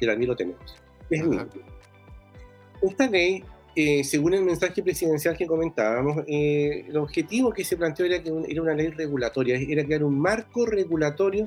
[0.00, 0.76] Que también lo tenemos.
[1.10, 1.22] Es.
[2.82, 3.44] Esta ley,
[3.76, 8.30] eh, según el mensaje presidencial que comentábamos, eh, el objetivo que se planteó era que
[8.30, 11.46] un- era una ley regulatoria, era crear un marco regulatorio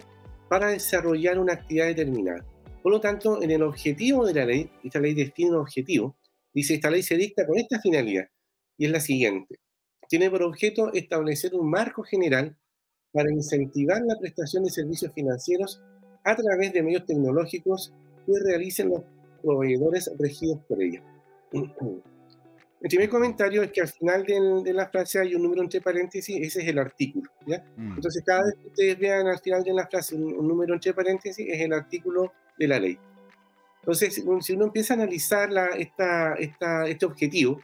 [0.49, 2.45] para desarrollar una actividad determinada.
[2.81, 6.15] Por lo tanto, en el objetivo de la ley, esta ley define un objetivo,
[6.53, 8.27] dice esta ley se dicta con esta finalidad,
[8.77, 9.59] y es la siguiente.
[10.07, 12.55] Tiene por objeto establecer un marco general
[13.11, 15.81] para incentivar la prestación de servicios financieros
[16.23, 17.91] a través de medios tecnológicos
[18.25, 19.01] que realicen los
[19.41, 21.03] proveedores regidos por ella.
[22.81, 25.81] El primer comentario es que al final del- de la frase hay un número entre
[25.81, 27.31] paréntesis, ese es el artículo.
[27.47, 27.63] ¿ya?
[27.77, 27.93] Mm.
[27.95, 30.93] Entonces, cada vez que ustedes vean al final de la frase un, un número entre
[30.93, 32.99] paréntesis, es el artículo de la ley.
[33.81, 37.59] Entonces, si uno- empieza a analizar la, esta, esta, este objetivo,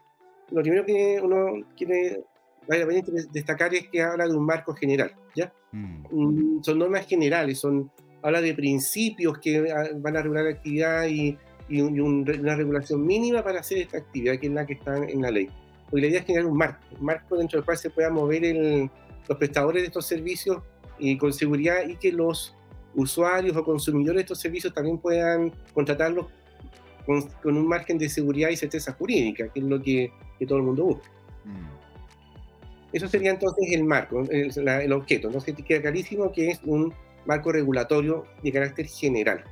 [0.50, 2.24] lo primero que uno quiere
[2.68, 5.14] vale destacar es que habla de un marco general.
[5.36, 5.54] ¿ya?
[5.72, 6.04] Mm.
[6.10, 7.92] Mm, son normas generales, son,
[8.24, 11.38] habla de principios que ah, van a regular la actividad y,
[11.72, 14.74] y un- y un- una regulación mínima para hacer esta actividad, que es la que
[14.74, 15.48] está en la ley.
[15.90, 18.44] Porque la idea es generar un marco, un marco dentro del cual se pueda mover
[18.46, 18.90] el-
[19.28, 20.58] los prestadores de estos servicios
[21.00, 22.56] y con seguridad y que los
[22.96, 26.28] usuarios o consumidores de estos servicios también puedan contratarlos
[27.06, 30.58] con, con un margen de seguridad y certeza jurídica, que es lo que, que todo
[30.60, 31.10] el mundo busca.
[31.46, 31.82] Mm.
[32.94, 35.28] Eso sería entonces el marco, el, la- el objeto.
[35.28, 36.94] Entonces queda clarísimo que es un
[37.26, 39.44] marco regulatorio de carácter general.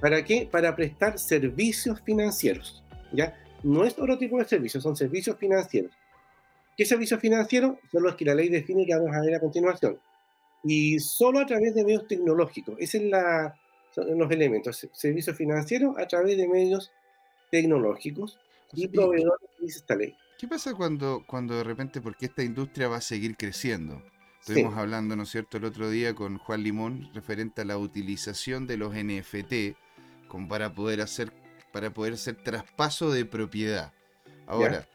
[0.00, 0.48] ¿Para qué?
[0.50, 2.82] Para prestar servicios financieros.
[3.12, 3.36] ¿ya?
[3.62, 5.92] No es otro tipo de servicios, son servicios financieros.
[6.76, 7.78] ¿Qué servicios financieros?
[7.90, 9.98] Son los que la ley define que vamos a ver a continuación.
[10.62, 12.76] Y solo a través de medios tecnológicos.
[12.78, 13.58] Esos es la,
[13.94, 14.88] son los elementos.
[14.92, 16.92] Servicios financieros a través de medios
[17.50, 18.38] tecnológicos
[18.74, 20.14] y proveedores, dice esta ley.
[20.38, 24.02] ¿Qué pasa cuando, cuando de repente, porque esta industria va a seguir creciendo?
[24.40, 24.52] Sí.
[24.52, 28.66] Estuvimos hablando, ¿no es cierto?, el otro día con Juan Limón referente a la utilización
[28.66, 29.76] de los NFT
[30.28, 31.32] como para poder hacer,
[31.72, 33.92] para poder hacer traspaso de propiedad.
[34.46, 34.86] Ahora,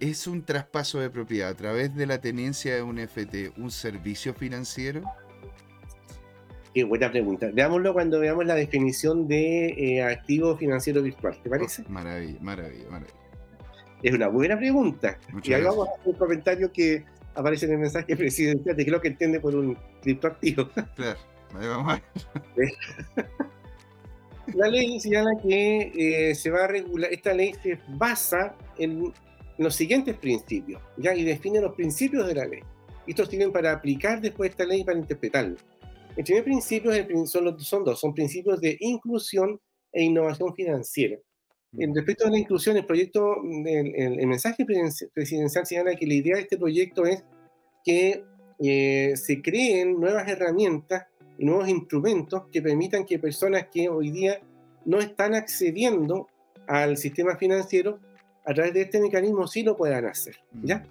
[0.00, 4.34] ¿es un traspaso de propiedad a través de la tenencia de un NFT un servicio
[4.34, 5.02] financiero?
[6.74, 7.50] Qué buena pregunta.
[7.52, 11.36] Veámoslo cuando veamos la definición de eh, activo financiero virtual.
[11.42, 11.82] ¿Te parece?
[11.86, 13.14] Oh, maravilla, maravilla, maravilla.
[14.02, 15.18] Es una buena pregunta.
[15.42, 19.00] y ahí vamos a hacer un comentario que aparece en el mensaje presidencial de creo
[19.00, 20.68] que entiende por un criptoactivo.
[20.94, 21.18] Claro,
[21.58, 22.02] ahí vamos a
[22.56, 22.68] ver.
[24.54, 29.12] La ley señala que eh, se va a regular, esta ley se basa en
[29.58, 31.14] los siguientes principios, ¿ya?
[31.14, 32.60] Y define los principios de la ley.
[33.06, 35.56] Y estos sirven para aplicar después esta ley para interpretarla.
[36.16, 36.92] El primer principio
[37.26, 39.60] son, son dos, son principios de inclusión
[39.92, 41.18] e innovación financiera.
[41.78, 44.66] En respecto a la inclusión, el proyecto, el, mensaje
[45.14, 47.22] presidencial señala que la idea de este proyecto es
[47.84, 48.24] que
[48.58, 51.06] eh, se creen nuevas herramientas
[51.40, 54.42] y nuevos instrumentos que permitan que personas que hoy día
[54.84, 56.28] no están accediendo
[56.66, 57.98] al sistema financiero
[58.44, 60.36] a través de este mecanismo sí lo puedan hacer.
[60.62, 60.86] ¿ya?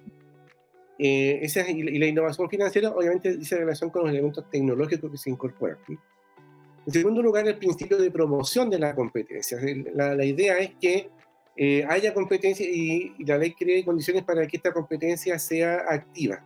[0.98, 5.30] Eh, esa, y, la innovación financiera obviamente dice relación con los elementos tecnológicos que se
[5.30, 5.78] incorporan.
[5.88, 9.56] En segundo lugar, el principio de promoción de la competencia.
[9.94, 11.10] La, idea es que
[11.56, 16.44] eh, haya competencia y, la ley cree condiciones para que esta competencia sea activa.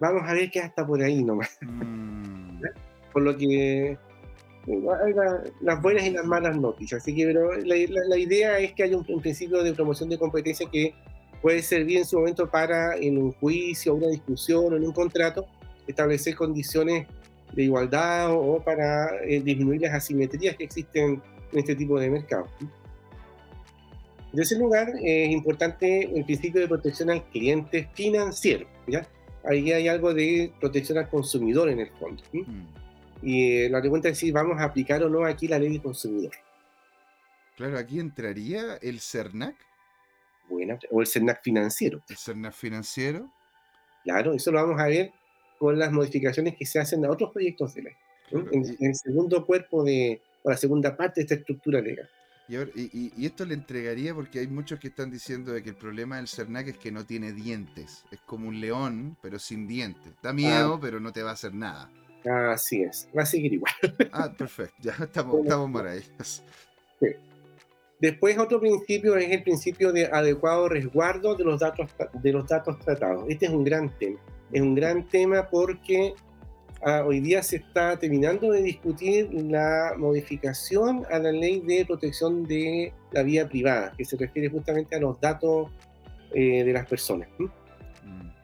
[0.00, 1.58] Vamos a ver qué hasta por ahí nomás.
[1.60, 2.45] Mm.
[3.16, 3.98] Por lo que eh,
[5.62, 7.00] las buenas y las malas noticias.
[7.00, 10.92] Así que pero la, idea es que haya un, principio de promoción de competencia que
[11.40, 15.46] puede servir en su momento para, en un juicio, una discusión o en un contrato,
[15.86, 17.06] establecer condiciones
[17.54, 22.48] de igualdad o, para eh, disminuir las asimetrías que existen en este tipo de mercado.
[24.34, 28.66] En ese lugar es importante el principio de protección al cliente financiero.
[28.86, 29.08] ¿ya?
[29.42, 32.22] Ahí hay algo de protección al consumidor en el fondo.
[32.34, 32.85] Mm.
[33.22, 35.82] Y eh, la pregunta es si vamos a aplicar o no aquí la ley de
[35.82, 36.32] consumidor.
[37.56, 39.56] Claro, aquí entraría el CERNAC.
[40.48, 42.02] Buena, o el CERNAC financiero.
[42.08, 43.30] El CERNAC financiero.
[44.04, 45.12] Claro, eso lo vamos a ver
[45.58, 47.92] con las modificaciones que se hacen a otros proyectos de ley,
[48.30, 52.08] en, el segundo cuerpo de, o la segunda parte de esta estructura legal.
[52.48, 56.28] Y, esto le entregaría porque hay muchos que están diciendo de que el problema del
[56.28, 58.04] CERNAC es que no tiene dientes.
[58.12, 60.12] Es como un león, pero sin dientes.
[60.22, 60.78] Da miedo, ah.
[60.80, 61.90] pero no te va a hacer nada.
[62.28, 63.72] Así es, va a seguir igual.
[64.12, 66.42] Ah, perfecto, ya estamos, estamos maravillosos.
[67.98, 72.78] Después otro principio es el principio de adecuado resguardo de los datos, de los datos
[72.80, 73.24] tratados.
[73.28, 74.20] Este es un gran tema
[74.52, 76.14] es un gran tema porque
[76.82, 82.44] ah, hoy día se está terminando de discutir la modificación a la ley de protección
[82.44, 85.70] de la vida privada, que se refiere justamente a los datos
[86.32, 87.28] eh, de las personas.
[87.38, 87.46] Mm.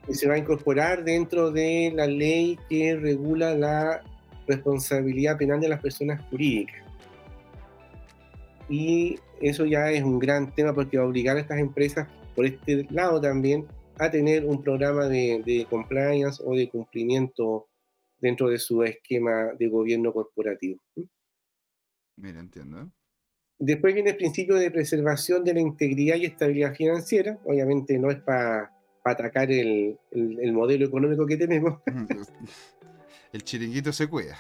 [0.08, 4.02] Y se va a incorporar dentro de la ley que regula la
[4.46, 6.82] responsabilidad penal de las personas jurídicas.
[8.68, 12.46] Y eso ya es un gran tema porque va a obligar a estas empresas, por
[12.46, 13.66] este lado también,
[13.98, 17.68] a tener un programa de, compliance o de cumplimiento
[18.18, 20.80] dentro de su esquema de gobierno corporativo.
[22.16, 22.90] Mira, entiendo.
[23.58, 27.38] Después viene el principio de preservación de la integridad y estabilidad financiera.
[27.44, 28.72] Obviamente no es para
[29.04, 31.80] atacar el, el, modelo económico que tenemos.
[33.32, 34.38] el chiringuito se cuida.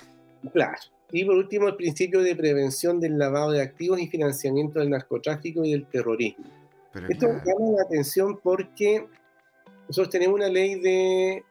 [0.52, 0.78] Claro.
[1.10, 5.64] Y por último, el principio de prevención del lavado de activos y financiamiento del narcotráfico
[5.64, 6.46] y del terrorismo.
[7.08, 9.06] Esto llama la atención porque
[9.88, 11.44] nosotros tenemos una ley de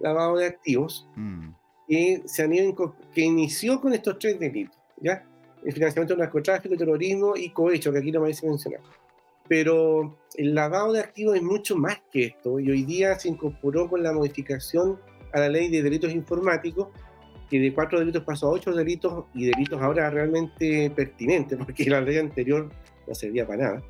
[0.00, 1.48] lavado de activos mm.
[1.88, 5.26] que, se han ido, que inició con estos tres delitos, ¿ya?
[5.64, 8.80] El financiamiento del narcotráfico, el terrorismo y cohecho, que aquí no me parece mencionar.
[9.52, 13.86] Pero el lavado de activos es mucho más que esto y hoy día se incorporó
[13.86, 14.98] con la modificación
[15.30, 16.88] a la ley de delitos informáticos
[17.50, 22.00] que de cuatro delitos pasó a ocho delitos y delitos ahora realmente pertinentes, porque la
[22.00, 22.70] ley anterior
[23.06, 23.82] no servía para nada.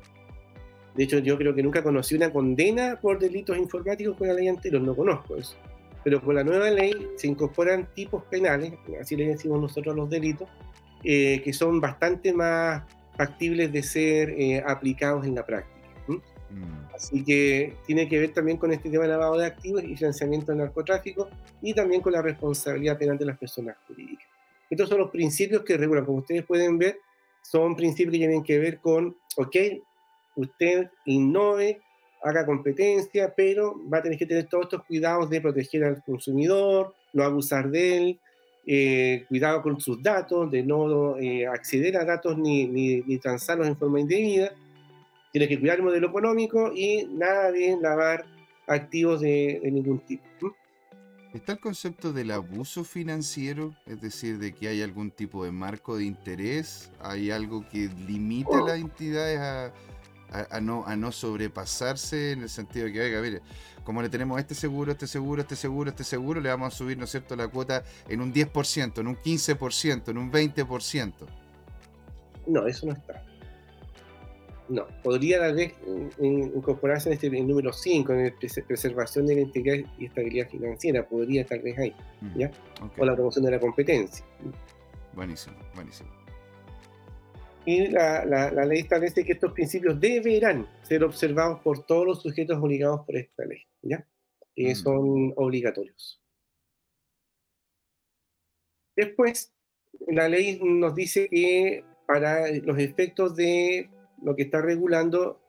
[0.95, 4.49] De hecho, yo creo que nunca conocí una condena por delitos informáticos con la ley
[4.49, 5.55] anterior, no conozco eso.
[6.03, 10.49] Pero con la nueva ley se incorporan tipos penales, así le decimos nosotros los delitos,
[11.05, 12.83] eh, que son bastante más
[13.15, 15.73] factibles de ser eh, aplicados en la práctica.
[16.07, 16.93] Mm.
[16.93, 20.51] Así que tiene que ver también con este tema de lavado de activos y financiamiento
[20.51, 21.29] del narcotráfico
[21.61, 24.27] y también con la responsabilidad penal de las personas jurídicas.
[24.69, 26.99] Estos son los principios que regulan, como ustedes pueden ver,
[27.41, 29.55] son principios que tienen que ver con, ok,
[30.35, 31.81] usted innove,
[32.23, 36.95] haga competencia, pero va a tener que tener todos estos cuidados de proteger al consumidor,
[37.11, 38.19] no abusar de él,
[38.65, 43.77] eh, cuidado con sus datos, de no eh, acceder a datos ni, ni, transarlos en
[43.77, 44.53] forma indebida.
[45.31, 48.25] Tiene que cuidar el modelo económico y nada de lavar
[48.67, 50.23] activos de, ningún tipo.
[51.33, 53.73] ¿Está el concepto del abuso financiero?
[53.87, 58.59] Es decir, de que hay algún tipo de marco de interés, hay algo que limita
[58.59, 59.73] a las entidades a,
[60.51, 63.41] a, no, a no sobrepasarse en el sentido de que, oiga, mire,
[63.83, 66.97] como le tenemos este seguro, este seguro, este seguro, este seguro, le vamos a subir,
[66.97, 71.13] ¿no es cierto?, la cuota en un 10%, en un 15%, en un 20%.
[72.47, 73.23] No, eso no está.
[74.69, 75.73] No, podría tal vez
[76.19, 78.33] incorporarse en este número 5, en la
[78.65, 82.51] preservación de la integridad y estabilidad financiera, podría tal vez ahí, mm, ¿ya?
[82.97, 84.25] O la promoción de la competencia.
[85.13, 86.09] Buenísimo, buenísimo.
[87.65, 88.25] Y la,
[88.65, 93.45] ley establece que estos principios deberán ser observados por todos los sujetos obligados por esta
[93.45, 94.05] ley, ¿ya?
[94.55, 94.75] Que mm.
[94.75, 96.21] son obligatorios.
[98.95, 99.53] Después,
[100.07, 103.89] la ley nos dice que para los efectos de
[104.21, 105.39] lo que está regulando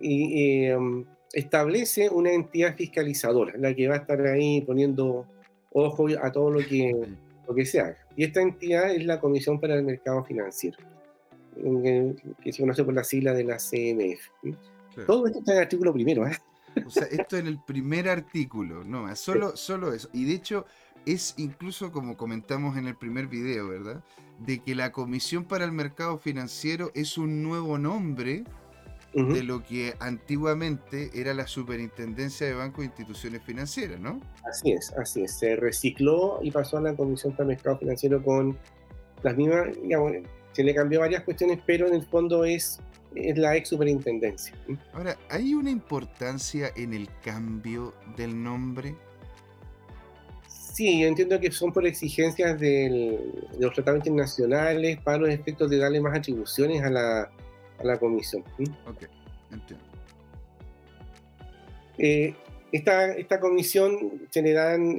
[0.00, 5.26] y em, establece una entidad fiscalizadora, la que va a estar ahí poniendo
[5.72, 6.92] ojo a todo lo que,
[7.46, 7.98] lo que se haga.
[8.16, 10.78] Y esta entidad es la Comisión para el Mercado Financiero,
[11.54, 14.56] que se conoce por la sigla de la CMF.
[15.06, 16.26] Todo esto está en el artículo primero.
[16.26, 16.36] ¿eh?
[16.86, 20.08] O sea, esto en el primer artículo, no, solo, solo eso.
[20.12, 20.66] Y de hecho,
[21.06, 24.04] es incluso como comentamos en el primer video, ¿verdad?
[24.38, 28.44] De que la Comisión para el Mercado Financiero es un nuevo nombre
[29.12, 34.20] de lo que antiguamente era la Superintendencia de Bancos e Instituciones Financieras, ¿no?
[34.48, 35.32] Así es, así es.
[35.36, 38.56] Se recicló y pasó a la Comisión para el Mercado Financiero con
[39.22, 40.12] las mismas, digamos,
[40.52, 42.80] se le cambió varias cuestiones, pero en el fondo es,
[43.14, 44.54] es la ex superintendencia.
[44.92, 48.94] Ahora, ¿hay una importancia en el cambio del nombre?
[50.48, 53.18] Sí, yo entiendo que son por exigencias de
[53.58, 58.42] los tratados internacionales para los efectos de darle más atribuciones a la, a la comisión.
[58.86, 59.04] Ok,
[59.50, 59.84] entiendo.
[61.98, 62.34] Eh,
[62.72, 64.98] esta, esta, comisión se le dan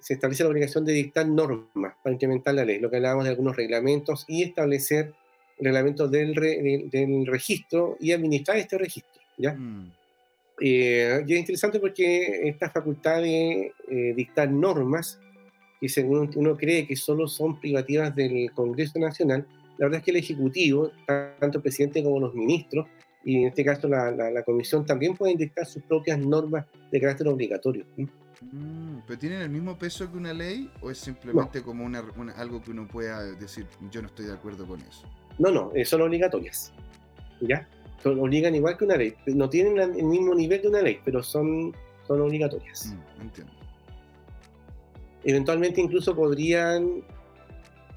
[0.00, 3.30] se establece la obligación de dictar normas para implementar la ley, lo que hablábamos de
[3.30, 5.12] algunos reglamentos y establecer
[5.58, 9.20] reglamentos del, del, registro y administrar este registro.
[9.38, 9.54] ¿ya?
[9.54, 9.92] Mm.
[10.60, 15.20] Eh, y es interesante porque esta facultad de eh, dictar normas,
[15.80, 19.46] que según uno cree que solo son privativas del Congreso Nacional,
[19.78, 22.86] la verdad es que el Ejecutivo, tanto el presidente como los ministros,
[23.24, 27.28] y en este caso la, la, Comisión, también pueden dictar sus propias normas de carácter
[27.28, 27.84] obligatorio.
[27.96, 32.02] Mm, ¿Pero tienen el mismo peso que una ley o es simplemente como una,
[32.36, 35.06] algo que uno pueda decir, yo no estoy de acuerdo con eso?
[35.38, 36.72] No, no, eh, son obligatorias.
[37.40, 37.68] ¿Ya?
[38.02, 39.14] son, obligan igual que una ley.
[39.26, 41.74] No tienen el mismo nivel de una ley, pero son,
[42.06, 42.86] son obligatorias.
[42.86, 43.52] Mm, entiendo.
[45.24, 47.04] Eventualmente incluso podrían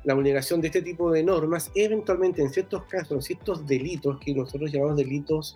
[0.05, 4.71] la vulneración de este tipo de normas, eventualmente en ciertos casos, ciertos delitos que nosotros
[4.71, 5.55] llamamos delitos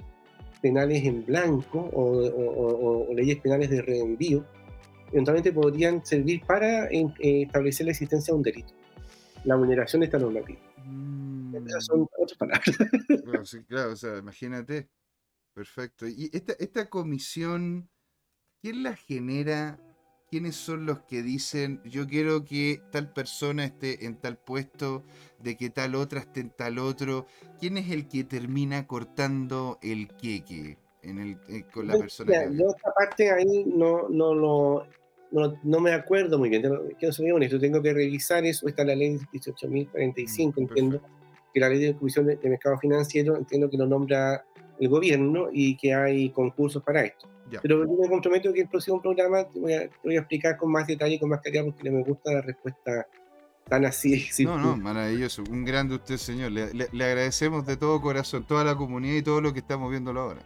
[0.62, 4.46] penales en blanco o, leyes penales de reenvío,
[5.12, 8.74] eventualmente podrían servir para eh, establecer la existencia de un delito,
[9.46, 10.60] la vulneración de esta normativa.
[10.86, 11.30] Mm
[11.80, 12.76] son otras palabras.
[13.44, 14.90] Sí, claro, o sea, imagínate.
[15.54, 16.08] Perfecto.
[16.08, 17.90] ¿Y esta, esta comisión,
[18.62, 19.80] quién la genera?
[20.30, 25.04] ¿Quiénes son los que dicen, yo quiero que tal persona esté en tal puesto,
[25.42, 27.26] de que tal otra esté en tal otro?
[27.60, 32.46] ¿Quién es el que termina cortando el queque en el, eh, con la persona?
[32.52, 34.86] yo esta parte ahí no, no lo
[35.32, 36.64] no, me acuerdo muy bien,
[36.98, 41.02] quiero ser honesto, tengo que revisar eso, está la ley 18.045, mm, entiendo
[41.54, 44.46] que la ley de comisión de, mercado financiero entiendo que lo nombra
[44.80, 47.30] el gobierno y que hay concursos para esto.
[47.62, 51.16] Pero yo me comprometo que el próximo programa te voy, a, explicar con más detalle
[51.16, 53.08] y con más claridad porque me gusta la respuesta
[53.68, 54.28] tan así.
[54.44, 55.44] No, no, maravilloso.
[55.50, 56.52] Un grande usted, señor.
[56.52, 60.22] Le, le, agradecemos de todo corazón, toda la comunidad y todo lo que estamos viéndolo
[60.22, 60.42] ahora.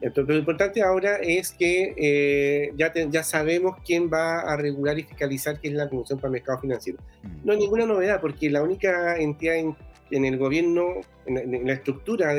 [0.00, 5.02] Entonces, lo importante ahora es que eh, ya, ya sabemos quién va a regular y
[5.02, 6.98] fiscalizar, que es la Comisión para el Mercado Financiero.
[7.24, 7.46] Mm.
[7.46, 9.76] No hay ninguna novedad, porque la única entidad en
[10.10, 12.34] en el gobierno, en la, estructura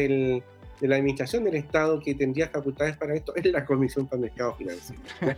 [0.80, 4.22] de la administración del Estado que tendría facultades para esto es la Comisión para el
[4.22, 5.02] Mercado Financiero.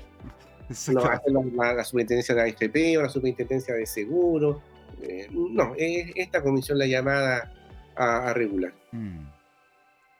[0.93, 4.61] no hace la, la, superintendencia de AFP o la superintendencia de seguro.
[5.01, 7.51] Eh, no, es esta comisión la llamada
[7.95, 8.73] a, regular.
[8.91, 9.27] Mm.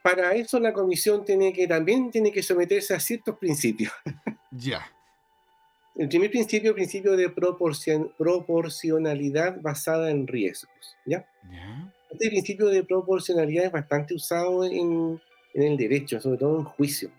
[0.02, 3.92] Para eso la comisión tiene que también tiene que someterse a ciertos principios.
[4.54, 4.82] Ya.
[5.96, 10.98] El primer principio, principio de proporcionalidad basada en riesgos.
[11.06, 11.26] ¿Ya?
[11.50, 11.90] ¿Ya?
[12.12, 15.19] Este principio de proporcionalidad es bastante usado en,
[15.54, 17.10] el derecho, sobre todo en juicio.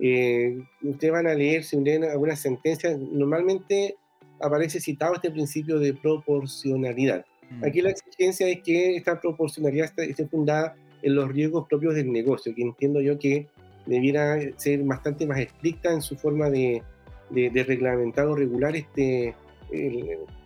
[0.00, 3.96] Eh, ustedes van a leer, si leen alguna sentencia, normalmente
[4.40, 7.24] aparece citado este principio de proporcionalidad.
[7.50, 7.64] Mm.
[7.64, 12.54] Aquí la exigencia es que esta proporcionalidad esté, fundada en los riesgos propios del negocio,
[12.54, 13.48] que entiendo yo que
[13.86, 16.82] debiera ser bastante más estricta en su forma de,
[17.30, 19.34] de, reglamentar o regular este,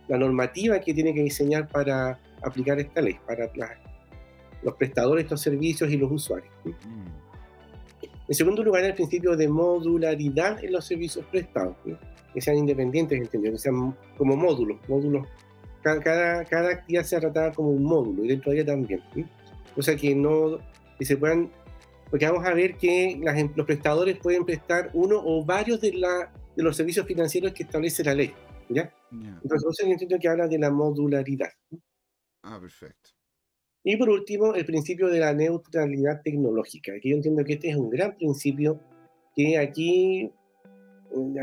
[0.07, 3.49] la normativa que tiene que diseñar para aplicar esta ley para
[4.61, 6.53] los prestadores de estos servicios y los usuarios.
[6.65, 7.23] Mm.
[8.27, 11.75] En segundo lugar, el principio de modularidad en los servicios prestados,
[12.33, 15.27] que sean independientes, que sean como módulos, módulos.
[15.81, 19.01] Cada, cada, actividad sea tratada como un módulo y dentro de ella también.
[19.75, 20.59] cosa que no,
[20.97, 21.51] que se puedan,
[22.09, 25.91] porque vamos a ver que las, em, los prestadores pueden prestar uno o varios de,
[25.93, 28.33] la, de los servicios financieros que establece la ley,
[28.73, 28.93] ¿ya?
[29.11, 31.49] Entonces, yo entiendo que habla de la modularidad.
[32.41, 33.11] Ah, perfecto.
[33.83, 36.93] Y por último, el principio de la neutralidad tecnológica.
[36.93, 38.79] Aquí yo entiendo que este es un gran principio
[39.35, 40.31] que aquí,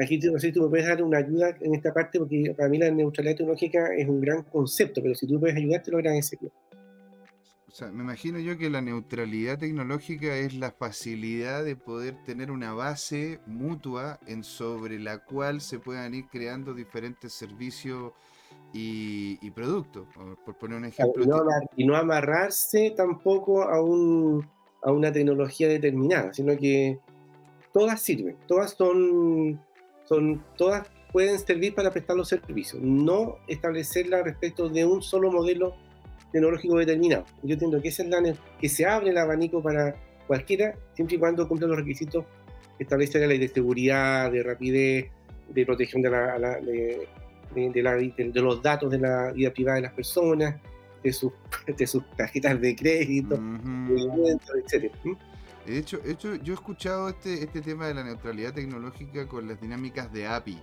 [0.00, 2.68] aquí no sé si tú me puedes dar una ayuda en esta parte, porque para
[2.68, 5.98] mí la neutralidad tecnológica es un gran concepto, pero si tú puedes ayudar, te lo
[5.98, 6.50] agradecería.
[7.70, 12.50] O sea, me imagino yo que la neutralidad tecnológica es la facilidad de poder tener
[12.50, 18.12] una base mutua en sobre la cual se puedan ir creando diferentes servicios
[18.72, 20.08] y, productos,
[20.44, 21.22] por poner un ejemplo.
[21.76, 24.44] Y no, amarrarse tampoco a, un,
[24.82, 26.98] a una tecnología determinada, sino que
[27.72, 29.60] todas sirven, todas son,
[30.06, 35.76] son, todas pueden servir para prestar los servicios, no establecerla respecto de un solo modelo
[36.32, 37.24] tecnológico determinado.
[37.42, 38.22] Yo entiendo que esa es la
[38.60, 39.94] que se abre el abanico para
[40.26, 42.24] cualquiera, siempre y cuando cumpla los requisitos
[42.78, 45.10] que establece la ley de seguridad, de rapidez,
[45.48, 47.08] de protección de, la, de,
[47.54, 50.56] de, los datos de la vida privada de las personas,
[51.02, 51.32] de sus,
[51.76, 54.92] de sus tarjetas de crédito, etc.
[55.66, 59.60] De hecho, hecho, yo he escuchado este, este tema de la neutralidad tecnológica con las
[59.60, 60.58] dinámicas de API.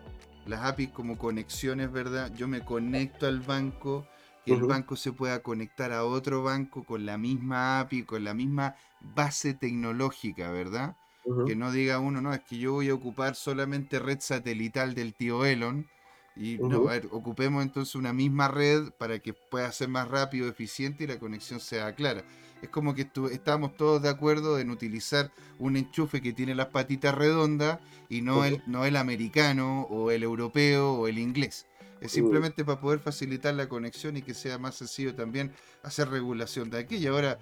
[0.45, 2.33] Las API como conexiones, ¿verdad?
[2.35, 4.07] Yo me conecto al banco,
[4.47, 8.33] que el banco se pueda conectar a otro banco con la misma API, con la
[8.33, 10.97] misma base tecnológica, ¿verdad?
[11.43, 15.15] Que no diga uno, no, es que yo voy a ocupar solamente red satelital del
[15.15, 15.89] tío Elon,
[16.35, 20.47] y no, a ver, ocupemos entonces una misma red para que pueda ser más rápido,
[20.47, 22.25] eficiente y la conexión sea clara.
[22.61, 27.15] Es como que estábamos todos de acuerdo en utilizar un enchufe que tiene las patitas
[27.15, 27.79] redondas
[28.09, 31.66] y no, el, no el americano o el europeo o el inglés.
[32.01, 35.51] Es simplemente para poder facilitar la conexión y que sea más sencillo también
[35.83, 37.13] hacer regulación de aquello.
[37.13, 37.39] Ahora,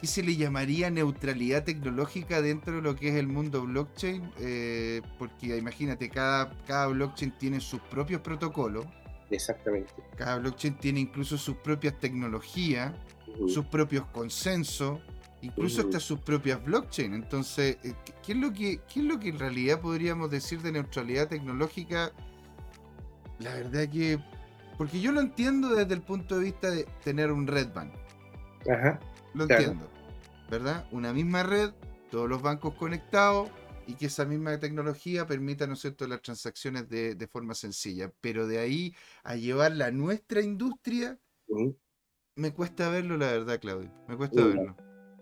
[0.00, 4.30] ¿qué se le llamaría neutralidad tecnológica dentro de lo que es el mundo blockchain?
[4.38, 8.86] Eh, porque imagínate, cada, cada blockchain tiene sus propios protocolos.
[9.30, 9.92] Exactamente.
[10.16, 12.92] Cada blockchain tiene incluso sus propias tecnologías,
[13.48, 15.00] sus propios consensos,
[15.40, 17.14] incluso hasta sus propias blockchain.
[17.14, 20.72] Entonces, eh, ¿qué es, lo que, ¿qué es lo que en realidad podríamos decir de
[20.72, 22.12] neutralidad tecnológica?
[23.38, 24.18] La verdad que...
[24.78, 27.92] Porque yo lo entiendo desde el punto de vista de tener un red bank.
[28.68, 28.98] Ajá.
[29.34, 29.88] Lo entiendo.
[30.52, 30.86] ¿verdad?
[30.92, 31.70] Una misma red,
[32.10, 33.48] todos los bancos conectados
[33.86, 38.12] y que esa misma tecnología permita, ¿no es cierto?, las transacciones de, forma sencilla.
[38.20, 41.18] Pero de ahí a llevarla a nuestra industria,
[42.36, 43.90] me cuesta verlo, la verdad, Claudio.
[44.08, 44.76] Me cuesta verlo.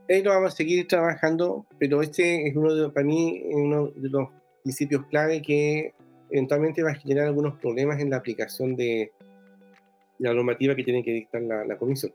[0.08, 4.08] Ahí lo vamos a seguir trabajando, pero este es uno de, para mí, uno de
[4.08, 4.28] los
[4.64, 5.94] principios clave que
[6.30, 9.12] eventualmente va a generar algunos problemas en la aplicación de
[10.18, 12.12] la normativa que tiene que dictar la, la comisión.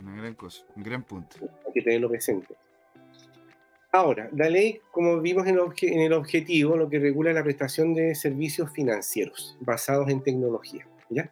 [0.00, 1.36] Una gran cosa, un gran punto.
[1.40, 2.54] Hay que tenerlo presente.
[3.94, 5.58] Ahora, la ley, como vimos en,
[6.00, 10.88] el objetivo, lo que regula la prestación de servicios financieros basados en tecnología.
[11.10, 11.30] ¿ya?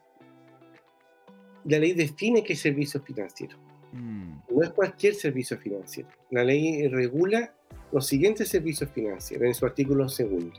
[1.65, 3.57] La ley define qué es servicio financiero.
[3.93, 4.41] Mm.
[4.51, 6.11] No es cualquier servicio financiero.
[6.31, 7.55] La ley regula
[7.93, 10.53] los siguientes servicios financieros en su artículo segundo.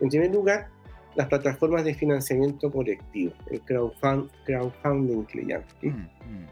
[0.00, 0.68] En primer lugar,
[1.16, 5.66] las plataformas de financiamiento colectivo, el crowdfunding que le llaman.
[5.82, 6.46] Mm, mm.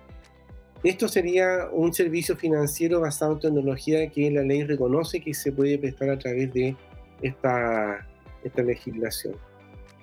[0.85, 5.79] Esto sería un servicio financiero basado en tecnología que la ley reconoce que se puede
[5.79, 6.77] prestar a través de
[7.23, 8.07] esta,
[8.43, 9.35] esta legislación.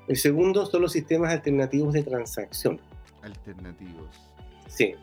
[0.07, 2.79] El segundo son los sistemas alternativos de transacción.
[3.21, 4.09] Alternativos.
[4.67, 4.95] Sí.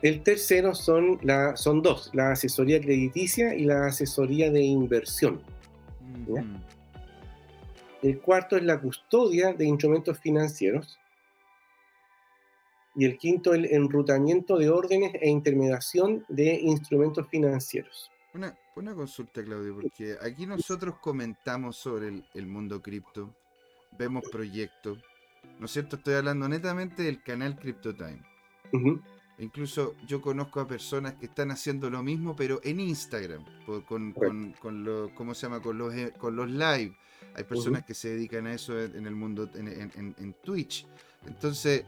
[0.00, 5.42] El tercero son, la, son dos, la asesoría crediticia y la asesoría de inversión.
[8.02, 10.98] El cuarto es la custodia de instrumentos financieros
[12.94, 18.10] y el quinto, el enrutamiento de órdenes e intermediación de instrumentos financieros.
[18.34, 23.34] Una, una consulta, Claudio, porque aquí nosotros comentamos sobre el, mundo cripto,
[23.98, 24.98] vemos proyectos,
[25.58, 25.96] ¿no es cierto?
[25.96, 28.22] Estoy hablando netamente del canal CryptoTime.
[29.38, 34.52] Incluso yo conozco a personas que están haciendo lo mismo, pero en Instagram, con, con,
[34.60, 35.60] con lo, ¿cómo se llama?
[35.60, 36.94] Con los, eh, con los live.
[37.34, 40.86] Hay personas que se dedican a eso en el mundo, en, en, en Twitch.
[41.26, 41.84] Entonces,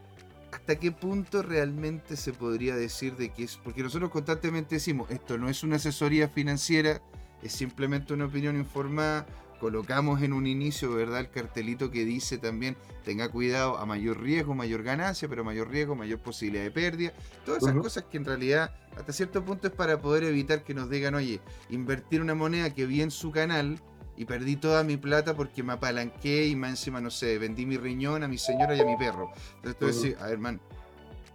[0.53, 5.37] hasta qué punto realmente se podría decir de que es, porque nosotros constantemente decimos, esto
[5.37, 7.01] no es una asesoría financiera,
[7.41, 9.25] es simplemente una opinión informada,
[9.59, 11.21] colocamos en un inicio, ¿verdad?
[11.21, 15.95] El cartelito que dice también, tenga cuidado a mayor riesgo, mayor ganancia, pero mayor riesgo,
[15.95, 17.13] mayor posibilidad de pérdida,
[17.45, 20.89] todas esas cosas que en realidad hasta cierto punto es para poder evitar que nos
[20.89, 21.39] digan, oye,
[21.69, 23.81] invertir una moneda que vi en su canal,
[24.15, 27.77] y perdí toda mi plata porque me apalanqué y más encima, no sé, vendí mi
[27.77, 29.31] riñón a mi señora y a mi perro.
[29.63, 30.61] Entonces tú decís, a ver, man,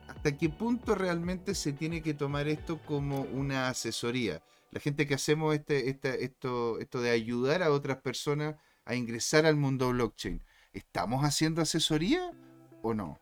[0.06, 4.42] ¿hasta qué punto realmente se tiene que tomar esto como una asesoría?
[4.70, 9.46] La gente que hacemos este, este, esto, esto de ayudar a otras personas a ingresar
[9.46, 12.32] al mundo blockchain, ¿estamos haciendo asesoría
[12.82, 13.18] o no?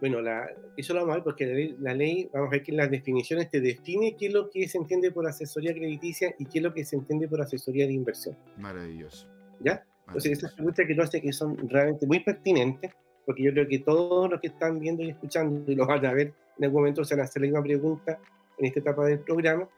[0.00, 2.76] Bueno, la, eso lo vamos a ver porque la ley, vamos a ver que en
[2.76, 6.58] las definiciones te define qué es lo que se entiende por asesoría crediticia y qué
[6.58, 8.36] es lo que se entiende por asesoría de inversión.
[8.56, 9.28] Maravilloso.
[9.60, 9.84] ¿Ya?
[10.06, 12.92] Entonces, estas preguntas que tú haces que son realmente muy pertinentes,
[13.26, 16.14] porque yo creo que todos los que están viendo y escuchando y lo van a
[16.14, 18.18] ver en algún momento se van a hacer la misma pregunta
[18.58, 19.68] en esta etapa del programa,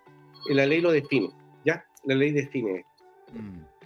[0.48, 1.30] eh, la ley lo define,
[1.64, 1.84] ¿ya?
[2.04, 3.04] La ley define esto.
[3.34, 3.79] Mm.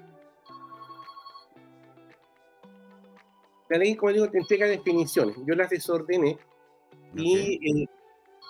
[3.69, 5.37] La ley, como digo, te entrega definiciones.
[5.47, 6.39] Yo las desordené
[7.15, 7.89] y eh,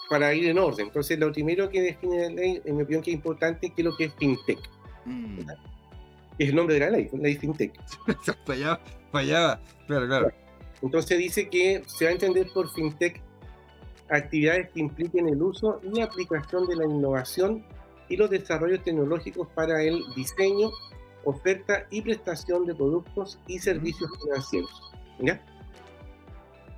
[0.08, 0.86] para ir en orden.
[0.86, 3.96] Entonces, lo primero que define la ley, en mi opinión, que es importante, es lo
[3.96, 4.58] que es FinTech.
[5.04, 5.40] Mm.
[6.38, 7.72] Es el nombre de la ley, la ley FinTech.
[8.46, 8.80] fallaba,
[9.12, 10.32] fallaba, claro, claro.
[10.82, 13.22] Entonces dice que se va a entender por FinTech
[14.10, 17.64] actividades que impliquen el uso y aplicación de la innovación
[18.08, 20.70] y los desarrollos tecnológicos para el diseño,
[21.24, 24.92] oferta y prestación de productos y servicios financieros.
[25.18, 25.40] ¿Ya?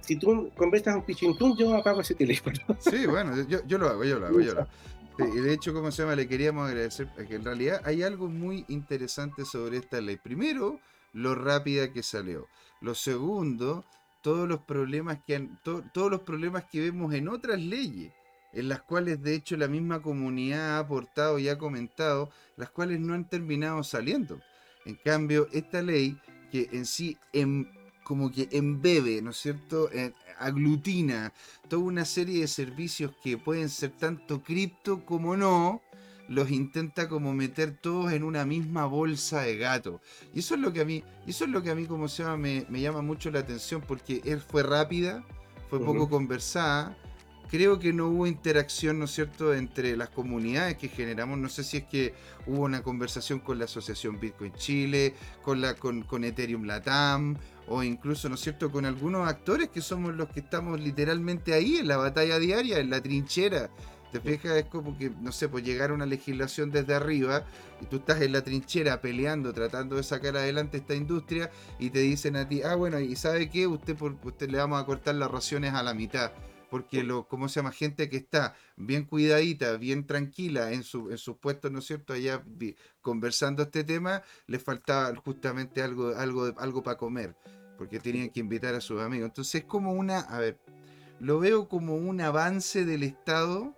[0.00, 2.56] Si tú conversas un pichintún, yo apago ese teléfono.
[2.80, 4.70] Sí, bueno, yo, lo hago, yo lo hago, yo lo hago.
[5.18, 8.64] Y de hecho, como se llama, le queríamos agradecer que en realidad hay algo muy
[8.68, 10.16] interesante sobre esta ley.
[10.16, 10.78] Primero,
[11.12, 12.46] lo rápida que salió.
[12.80, 13.84] Lo segundo,
[14.20, 18.12] todos los problemas que han, todos los problemas que vemos en otras leyes,
[18.52, 23.00] en las cuales de hecho la misma comunidad ha aportado y ha comentado, las cuales
[23.00, 24.40] no han terminado saliendo.
[24.84, 26.16] En cambio, esta ley
[26.52, 27.68] que en sí en,
[28.06, 29.90] como que embebe, ¿no es cierto?
[29.90, 31.32] Eh, aglutina
[31.68, 35.82] toda una serie de servicios que pueden ser tanto cripto como no,
[36.28, 40.00] los intenta como meter todos en una misma bolsa de gato.
[40.32, 42.22] Y eso es lo que a mí, eso es lo que a mí como se
[42.22, 45.24] llama, me, llama mucho la atención porque él fue rápida,
[45.68, 46.96] fue poco conversada.
[47.48, 51.38] Creo que no hubo interacción, ¿no es cierto?, entre las comunidades que generamos.
[51.38, 52.14] No sé si es que
[52.46, 57.36] hubo una conversación con la Asociación Bitcoin Chile, con, la, con, con Ethereum Latam,
[57.68, 61.76] o incluso, ¿no es cierto?, con algunos actores que somos los que estamos literalmente ahí
[61.76, 63.70] en la batalla diaria, en la trinchera,
[64.12, 64.56] ¿Te fijas?
[64.56, 67.44] Es como que, no sé, pues llegar a una legislación desde arriba
[67.80, 71.98] y tú estás en la trinchera peleando, tratando de sacar adelante esta industria y te
[72.00, 73.66] dicen a ti, ah, bueno, ¿y sabe qué?
[73.66, 76.32] Usted, por, usted le vamos a cortar las raciones a la mitad.
[76.76, 77.72] Porque, lo, ¿cómo se llama?
[77.72, 82.12] Gente que está bien cuidadita, bien tranquila en, su, en sus puestos, ¿no es cierto?
[82.12, 82.44] Allá
[83.00, 87.34] conversando este tema, le faltaba justamente algo, algo, algo para comer,
[87.78, 89.28] porque tenían que invitar a sus amigos.
[89.28, 90.58] Entonces es como una, a ver,
[91.18, 93.74] lo veo como un avance del Estado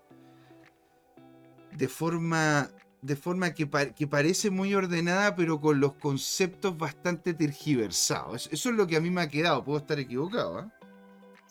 [1.70, 2.68] de forma,
[3.00, 8.48] de forma que, que, parece muy ordenada, pero con los conceptos bastante tergiversados.
[8.50, 10.62] Eso es lo que a mí me ha quedado, puedo estar equivocado.
[10.62, 10.77] ¿eh?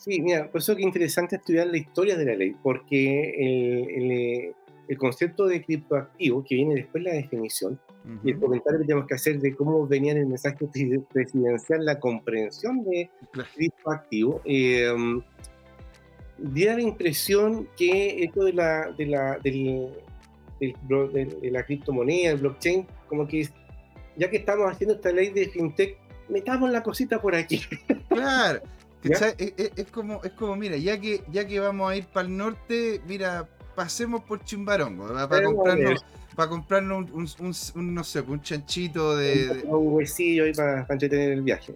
[0.08, 4.54] Sí, mira, por eso es interesante estudiar la historia de la ley, porque el,
[4.88, 7.78] el, concepto de criptoactivo, que viene después de la definición,
[8.24, 10.66] y el comentario que tenemos que hacer de cómo venía en el mensaje
[11.12, 13.10] presidencial la comprensión de
[13.54, 14.90] criptoactivo, eh,
[16.38, 19.90] diera la impresión que esto de la, de la, del,
[20.58, 23.46] de, la criptomoneda, el blockchain, como que
[24.16, 25.98] ya que estamos haciendo esta ley de fintech,
[26.30, 27.60] metamos la cosita por aquí.
[28.08, 28.62] Claro.
[29.02, 33.00] Es, como, es como, mira, ya que, ya que vamos a ir para el norte,
[33.06, 37.36] mira, pasemos por Chimbarongo, para comprarnos, para comprarnos
[37.74, 39.62] un, no sé, un chanchito de...
[39.66, 41.74] Un, huesillo ahí para, entretener el viaje.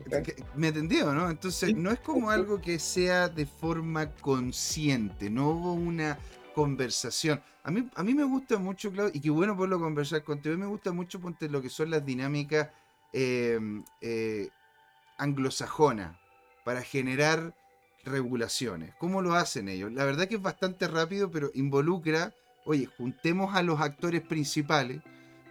[0.56, 1.30] ¿Me entendió, no?
[1.30, 6.18] Entonces, no es como algo que sea de forma consciente, no hubo una
[6.54, 7.40] conversación.
[7.64, 10.54] A mí, a mí me gusta mucho, Claudio, y qué bueno poderlo conversar contigo.
[10.54, 12.68] A mí me gusta mucho ponte, lo que son las dinámicas
[13.12, 14.48] em, eh,
[15.18, 16.21] anglosajonas
[16.64, 17.54] para generar
[18.04, 18.94] regulaciones.
[18.98, 19.92] ¿Cómo lo hacen ellos?
[19.92, 22.32] La verdad que es bastante rápido, pero involucra,
[22.64, 25.02] oye, juntemos a los actores principales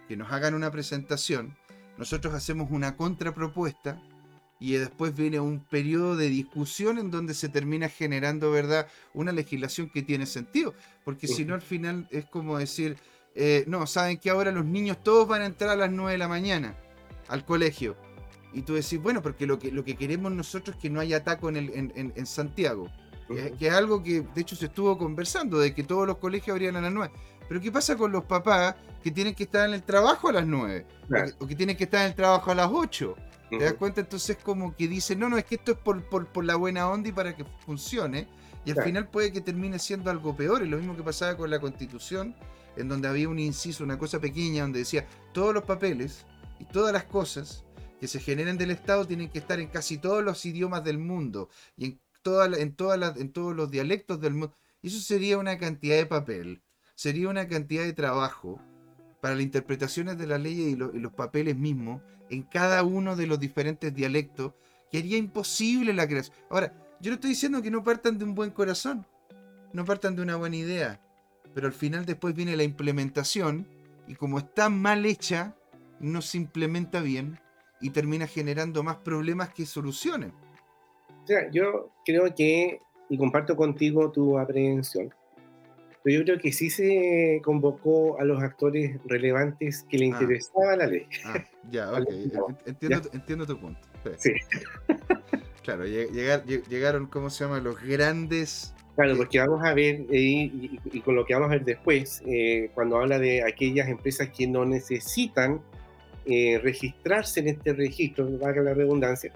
[0.08, 1.56] que nos hagan una presentación,
[1.98, 4.02] nosotros hacemos una contrapropuesta
[4.58, 9.90] y después viene un periodo de discusión en donde se termina generando, ¿verdad?, una legislación
[9.90, 10.72] que tiene sentido.
[11.04, 12.96] Porque si no, al final es como decir,
[13.34, 16.18] eh, no, saben que ahora los niños todos van a entrar a las 9 de
[16.18, 16.76] la mañana
[17.28, 17.96] al colegio.
[18.52, 21.18] Y tú decís, bueno, porque lo que, lo que queremos nosotros es que no haya
[21.18, 22.90] ataco en, en, en, Santiago.
[23.28, 26.76] que, es algo que de hecho se estuvo conversando, de que todos los colegios abrían
[26.76, 27.12] a las 9.
[27.48, 30.46] Pero ¿qué pasa con los papás que tienen que estar en el trabajo a las
[30.46, 30.86] 9?
[31.38, 33.16] O, que, tienen que estar en el trabajo a las 8.
[33.50, 34.00] ¿Te das cuenta?
[34.00, 37.08] Entonces como que dice, no, no, es que esto es por, por, la buena onda
[37.08, 38.26] y para que funcione.
[38.64, 40.62] Y al final puede que termine siendo algo peor.
[40.62, 42.34] Es lo mismo que pasaba con la constitución,
[42.76, 46.24] en donde había un inciso, una cosa pequeña, donde decía, todos los papeles
[46.58, 47.64] y todas las cosas
[48.02, 51.48] que se generen del Estado tienen que estar en casi todos los idiomas del mundo
[51.76, 54.52] y en, toda en, todos los dialectos del mundo.
[54.82, 56.62] Eso sería una cantidad de papel,
[56.96, 58.60] sería una cantidad de trabajo
[59.20, 63.38] para las interpretaciones de la ley y, los papeles mismos en cada uno de los
[63.38, 64.52] diferentes dialectos
[64.90, 66.36] que haría imposible la creación.
[66.50, 69.06] Ahora, yo no estoy diciendo que no partan de un buen corazón,
[69.72, 71.00] no partan de una buena idea,
[71.54, 73.68] pero al final después viene la implementación
[74.08, 75.54] y como está mal hecha,
[76.00, 77.38] no se implementa bien
[77.82, 80.30] y termina generando más problemas que soluciones.
[81.24, 85.12] O sea, yo creo que, y comparto contigo tu aprehensión,
[86.02, 90.08] pero yo creo que sí se convocó a los actores relevantes que le ah.
[90.08, 91.06] interesaba la ley.
[91.24, 92.08] Ah, ya, ok.
[92.66, 93.80] Entiendo, tu punto.
[94.18, 94.32] Sí.
[95.62, 97.60] claro, llegaron, ¿cómo se llama?
[97.60, 100.50] Los grandes Claro, porque vamos a ver, eh,
[100.92, 104.46] y, con lo que vamos a ver después, eh, cuando habla de aquellas empresas que
[104.46, 105.62] no necesitan
[106.26, 109.32] eh, registrarse en este registro, valga la redundancia,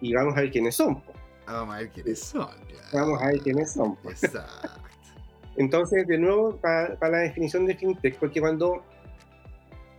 [0.00, 1.02] y vamos a ver quiénes son.
[1.46, 2.48] Vamos a ver quiénes son.
[2.92, 3.96] Vamos a ver quiénes son.
[4.04, 4.80] Exacto.
[5.56, 8.84] Entonces, de nuevo, para, la definición de fintech, porque cuando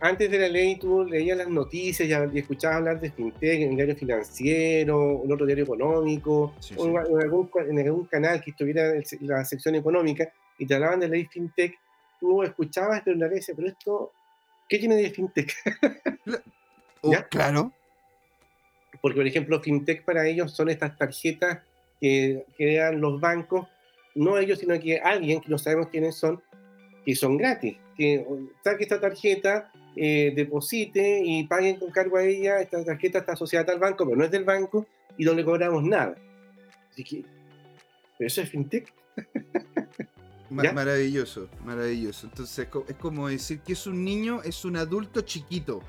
[0.00, 3.76] antes de la ley tú leías las noticias y, escuchabas hablar de fintech en el
[3.76, 9.04] diario financiero, en otro diario económico, o En, algún, en, algún, canal que estuviera en
[9.20, 11.78] la sección económica y te hablaban de la ley fintech,
[12.18, 14.12] tú escuchabas de una vez, pero esto,
[14.70, 15.52] ¿qué tiene de fintech?
[17.02, 17.72] Oh, claro.
[19.00, 21.60] Porque, por ejemplo, fintech para ellos son estas tarjetas
[21.98, 23.66] que crean los bancos,
[24.14, 26.42] no ellos, sino que alguien que no sabemos quiénes son,
[27.06, 27.78] que son gratis.
[27.96, 28.26] Que
[28.62, 32.60] saque esta tarjeta, eh, deposite y paguen con cargo a ella.
[32.60, 35.82] Esta tarjeta está asociada al banco, pero no es del banco y no le cobramos
[35.82, 36.16] nada.
[36.90, 37.24] Así que,
[38.18, 38.92] pero eso es fintech.
[40.50, 42.26] maravilloso, maravilloso.
[42.26, 45.80] Entonces, es como decir que es un niño, es un adulto chiquito.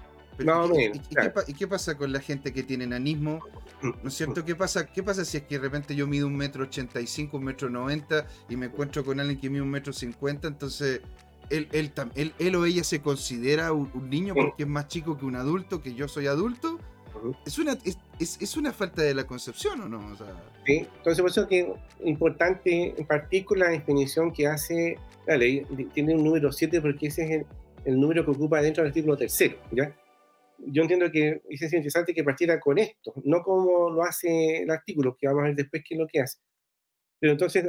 [1.48, 3.40] ¿y, qué, pasa con la gente que tiene enanismo?
[3.82, 4.46] ¿No es cierto?
[4.46, 7.08] ¿Qué pasa, ¿Qué pasa si es que de repente yo mido un metro ochenta y
[7.08, 10.48] cinco, un metro noventa y me encuentro con alguien que mide un metro cincuenta?
[10.48, 11.02] Entonces,
[11.50, 11.92] él, él,
[12.40, 15.94] él, o ella se considera un, niño porque es más chico que un adulto, que
[15.94, 16.80] yo soy adulto.
[17.46, 17.98] Es una, es,
[18.42, 20.16] es, una falta de la concepción, ¿o no?
[20.66, 24.98] Sí, entonces por eso que importante, en particular, la definición que hace
[25.28, 27.46] la ley, tiene un número 7 porque ese es el,
[27.86, 29.96] el número que ocupa dentro del artículo tercero, ¿ya?
[30.68, 35.16] yo entiendo que es interesante que partiera con esto, no como lo hace el artículo,
[35.20, 36.40] que vamos a ver después qué es lo que hace.
[37.20, 37.66] Pero entonces,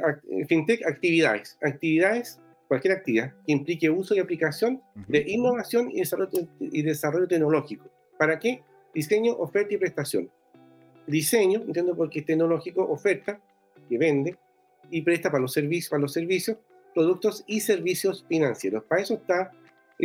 [0.48, 1.58] FinTech, actividades.
[1.62, 7.90] Actividades, cualquier actividad que implique uso y aplicación de innovación y desarrollo, y desarrollo tecnológico.
[8.18, 8.62] ¿Para qué?
[8.94, 10.30] Diseño, oferta y prestación.
[11.06, 13.40] Diseño, entiendo porque es tecnológico, oferta,
[13.88, 14.36] que vende,
[14.90, 16.58] y presta para los servicios, para los servicios,
[16.94, 18.84] productos y servicios financieros.
[18.84, 19.52] Para eso está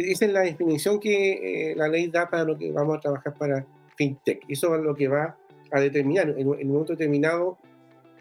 [0.06, 3.34] esa es la definición que eh, la ley da para lo que vamos a trabajar
[3.36, 3.66] para
[3.96, 4.42] FinTech.
[4.48, 5.36] Eso es lo que va
[5.72, 6.30] a determinar.
[6.38, 7.58] En, un momento determinado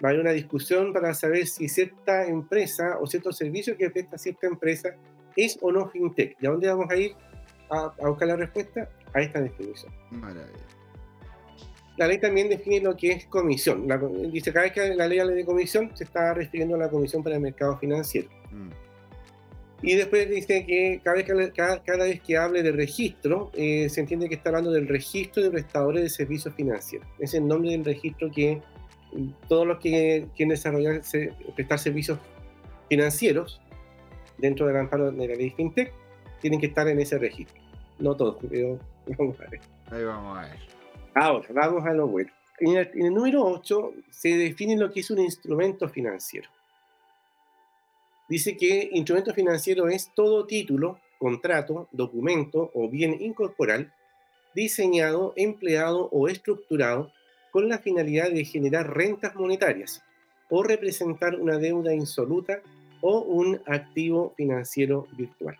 [0.02, 4.16] va a haber una discusión para saber si cierta empresa o cierto servicio que presta
[4.16, 4.96] cierta empresa
[5.36, 6.36] es o no FinTech.
[6.40, 7.14] ¿Y a dónde vamos a ir
[7.68, 8.88] a, buscar la respuesta?
[9.16, 9.90] A esta definición.
[10.10, 10.52] Maravilla.
[11.96, 13.88] La ley también define lo que es comisión.
[14.30, 17.22] dice cada vez que la ley habla de comisión, se está refiriendo a la comisión
[17.22, 18.28] para el mercado financiero.
[18.50, 18.68] Mm.
[19.80, 24.00] Y después dice que cada vez que, cada, vez que hable de registro, eh, se
[24.00, 27.08] entiende que está hablando del registro de prestadores de servicios financieros.
[27.18, 28.60] Es el nombre del registro que
[29.48, 31.00] todos los que quieren desarrollar,
[31.54, 32.18] prestar servicios
[32.90, 33.62] financieros
[34.36, 35.92] dentro del amparo de la ley FinTech
[36.42, 37.60] tienen que estar en ese registro.
[37.98, 38.78] No todos, pero.
[39.90, 40.58] Ahí vamos a ver.
[41.14, 42.30] Ahora, vamos a lo bueno.
[42.58, 46.48] En el, en el número 8 se define lo que es un instrumento financiero
[48.28, 53.92] dice que instrumento financiero es todo título, contrato, documento o bien incorporal
[54.54, 57.12] diseñado, empleado o estructurado
[57.50, 60.02] con la finalidad de generar rentas monetarias
[60.48, 62.62] o representar una deuda insoluta
[63.02, 65.58] o un activo financiero virtual.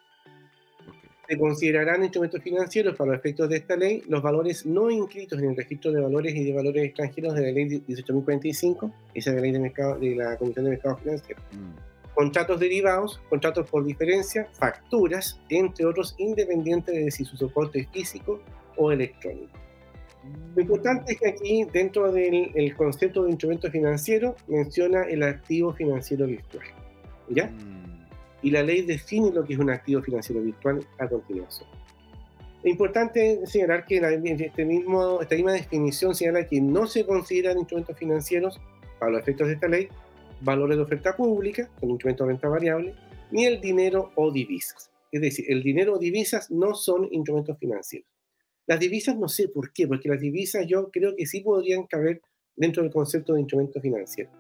[1.29, 5.51] Se considerarán instrumentos financieros para los efectos de esta ley los valores no inscritos en
[5.51, 9.43] el registro de valores y de valores extranjeros de la ley 18.045, esa es la
[9.43, 11.41] ley de, mercado, de la Comisión de Mercado Financiero.
[11.53, 17.89] Mm contratos derivados, contratos por diferencia, facturas, entre otros, independientes de si su soporte es
[17.91, 18.41] físico
[18.79, 19.53] o electrónico.
[20.55, 26.27] Lo importante es que aquí, dentro del concepto de instrumento financiero, menciona el activo financiero
[26.27, 26.64] virtual.
[27.29, 27.49] ¿Ya?
[27.49, 27.96] Mm.
[28.47, 31.69] Y la ley define lo que es un activo financiero virtual a continuación.
[32.63, 37.99] Es importante señalar que este mismo, esta misma definición señala que no se consideran instrumentos
[37.99, 38.61] financieros,
[39.01, 39.89] para los efectos de esta ley,
[40.43, 42.95] valores de oferta pública, con incremento de renta variable,
[43.33, 44.93] ni el dinero o divisas.
[45.11, 48.09] Es decir, el dinero o divisas no son instrumentos financieros.
[48.69, 52.23] Las divisas no sé por qué, porque las divisas yo creo que sí podrían caber
[52.55, 54.31] dentro del concepto de instrumento financiero.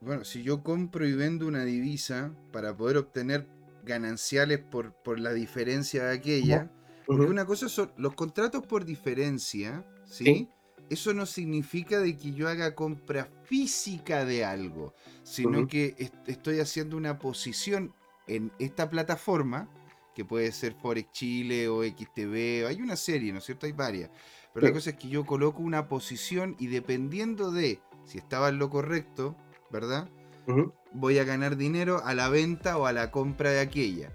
[0.00, 3.46] Bueno, si yo compro y vendo una divisa para poder obtener
[3.84, 6.70] gananciales por, por la diferencia de aquella,
[7.06, 10.48] porque una cosa son los contratos por diferencia, ¿sí?
[10.90, 15.94] Eso no significa de que yo haga compra física de algo, sino que
[16.26, 17.94] estoy haciendo una posición
[18.26, 19.68] en esta plataforma,
[20.14, 23.66] que puede ser Forex Chile o XTV, hay una serie, ¿no es cierto?
[23.66, 24.10] Hay varias.
[24.52, 28.58] Pero la cosa es que yo coloco una posición y dependiendo de si estaba en
[28.58, 29.36] lo correcto,
[29.72, 30.08] ¿verdad?
[30.92, 34.10] Voy a ganar dinero a la venta o a la compra de aquella.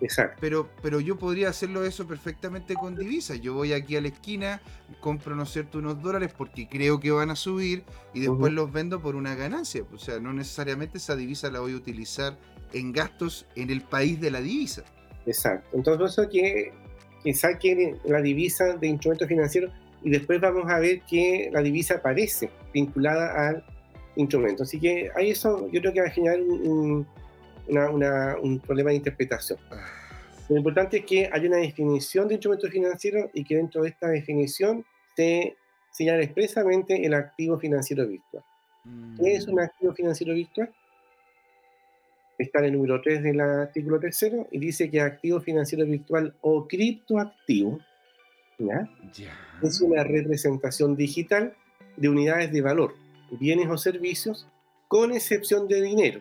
[0.00, 0.36] Exacto.
[0.40, 3.40] Pero, pero yo podría hacerlo eso perfectamente con divisas.
[3.40, 4.60] Yo voy aquí a la esquina,
[5.00, 8.70] compro, ¿no es cierto?, unos dólares porque creo que van a subir y después los
[8.72, 9.82] vendo por una ganancia.
[9.92, 12.36] O sea, no necesariamente esa divisa la voy a utilizar
[12.72, 14.84] en gastos en el país de la divisa.
[15.26, 15.68] Exacto.
[15.76, 16.72] Entonces, eso que,
[17.24, 21.94] que saquen la divisa de instrumentos financieros y después vamos a ver que la divisa
[21.94, 23.64] aparece vinculada al
[24.18, 24.64] instrumento.
[24.64, 27.06] Así que ahí eso yo creo que va a generar un,
[27.68, 29.58] un problema de interpretación.
[30.48, 34.08] Lo importante es que hay una definición de instrumento financiero y que dentro de esta
[34.08, 35.56] definición se
[35.92, 38.44] señala expresamente el activo financiero virtual.
[39.18, 39.60] ¿Qué es un mm.
[39.60, 40.72] activo financiero virtual?
[42.38, 46.68] Está en el número 3 del artículo tercero y dice que activo financiero virtual o
[46.68, 47.80] criptoactivo
[48.58, 48.88] ¿ya?
[49.62, 51.52] es una representación digital
[51.96, 52.94] de unidades de valor,
[53.30, 54.46] bienes o servicios,
[54.88, 56.20] con excepción de dinero,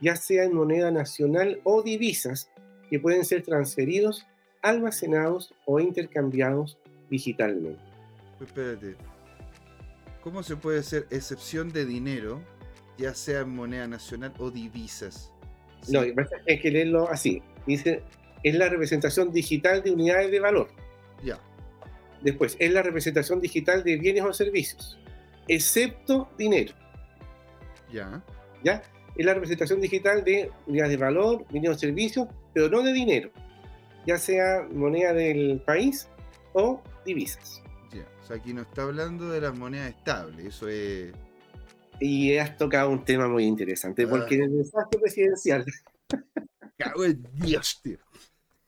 [0.00, 2.50] ya sea en moneda nacional o divisas
[2.90, 4.26] que pueden ser transferidos,
[4.62, 6.78] almacenados o intercambiados
[7.10, 7.80] digitalmente.
[8.40, 8.96] Espérate.
[10.22, 12.40] ¿Cómo se puede hacer excepción de dinero,
[12.96, 15.30] ya sea en moneda nacional o divisas?
[15.88, 17.42] No, hay que leerlo así.
[17.66, 18.02] Dice,
[18.42, 20.68] es la representación digital de unidades de valor.
[21.22, 21.38] Ya.
[22.22, 24.98] Después, es la representación digital de bienes o servicios,
[25.48, 26.74] excepto dinero.
[27.92, 28.22] Ya.
[28.62, 28.82] ¿Ya?
[29.16, 33.30] es la representación digital de unidades de valor, bienes o servicios, pero no de dinero,
[34.06, 36.08] ya sea moneda del país
[36.52, 37.62] o divisas.
[37.92, 41.12] o sea, aquí no está hablando de las monedas estables, eso es...
[42.00, 44.08] Y has tocado un tema muy interesante, ah.
[44.10, 45.64] porque en el mensaje presidencial...
[46.76, 47.98] Cago en Dios, tío.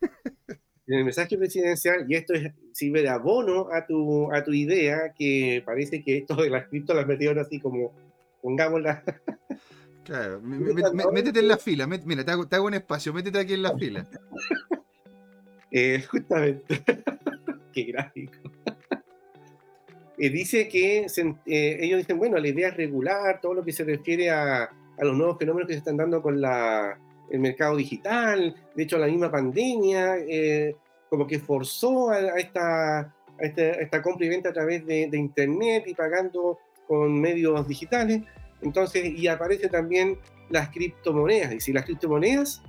[0.88, 5.62] En el mensaje presidencial, y esto es sirve abono a tu, a tu idea, que
[5.64, 7.92] parece que esto de las cripto las metieron así como,
[8.40, 9.02] pongámosla,
[10.06, 10.40] Claro,
[11.12, 14.06] métete en la fila, mira, te hago, un espacio, métete aquí en la fila.
[15.72, 16.80] Eh, justamente,
[17.72, 18.32] qué gráfico.
[20.16, 23.84] Eh, dice que eh, ellos dicen, bueno, la idea es regular todo lo que se
[23.84, 26.98] refiere a, a los nuevos fenómenos que se están dando con la,
[27.30, 30.16] el mercado digital, de hecho la misma pandemia,
[31.08, 35.94] como que forzó a, esta, esta, compra y venta a través de, de Internet y
[35.94, 38.22] pagando con medios digitales.
[38.62, 40.18] Entonces, y aparece también
[40.50, 41.52] las criptomonedas.
[41.54, 42.62] Y si las criptomonedas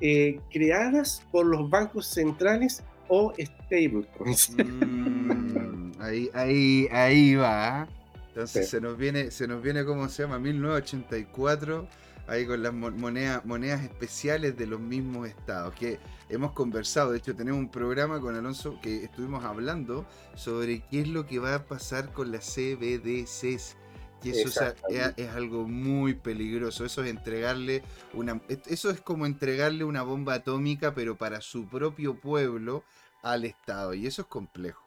[0.00, 4.50] eh, creadas por los bancos centrales o stablecoins.
[4.56, 7.86] Mm, ahí, ahí, ahí va.
[8.28, 10.38] Entonces se nos viene, se nos viene, ¿cómo se llama?
[10.38, 11.86] 1984,
[12.26, 15.98] ahí con las monedas, monedas especiales de los mismos estados, que
[16.28, 21.08] hemos conversado, de hecho tenemos un programa con Alonso que estuvimos hablando sobre qué es
[21.08, 23.76] lo que va a pasar con las CBDCs
[24.24, 26.84] y eso es, algo muy peligroso.
[26.84, 27.82] Eso es entregarle
[28.14, 28.40] una.
[28.66, 32.84] Eso es como entregarle una bomba atómica, pero para su propio pueblo
[33.22, 33.94] al Estado.
[33.94, 34.81] Y eso es complejo.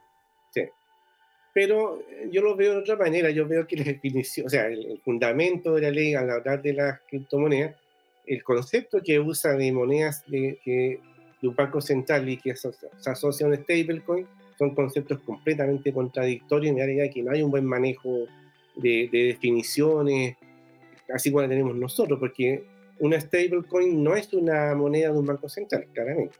[1.56, 3.30] Pero eh, yo lo veo de otra manera.
[3.30, 6.74] Yo veo que la definición, o sea, el, fundamento de la ley al hablar de
[6.74, 7.76] las criptomonedas,
[8.28, 12.70] el concepto que usa de monedas de, de un banco central y que se
[13.06, 14.28] asocia a un stablecoin,
[14.58, 16.76] son conceptos completamente contradictorios.
[16.76, 18.28] Me da que no hay un buen manejo
[18.76, 20.36] de, definiciones,
[21.14, 22.66] así como la tenemos nosotros, porque
[23.00, 26.36] una stablecoin no es una moneda de un banco central, claramente.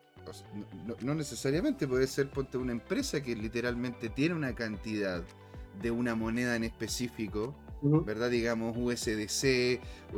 [1.02, 5.24] No, necesariamente, puede ser ponte una empresa que literalmente tiene una cantidad
[5.82, 8.30] de una moneda en específico, ¿verdad?
[8.30, 9.44] Digamos USDC,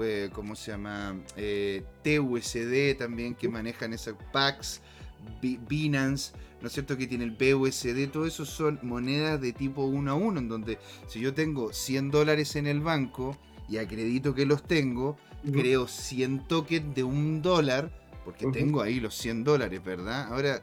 [0.01, 1.19] eh, ¿cómo se llama?
[1.35, 4.81] Eh, TUSD también, que manejan esas packs,
[5.41, 6.97] Binance, ¿no es cierto?
[6.97, 10.79] Que tiene el BUSD, todo eso son monedas de tipo 1 a 1, en donde
[11.07, 13.37] si yo tengo 100 dólares en el banco
[13.67, 15.17] y acredito que los tengo,
[15.51, 17.91] creo 100 tokens de un dólar,
[18.27, 20.27] porque tengo ahí los 100 dólares, ¿verdad?
[20.33, 20.61] Ahora,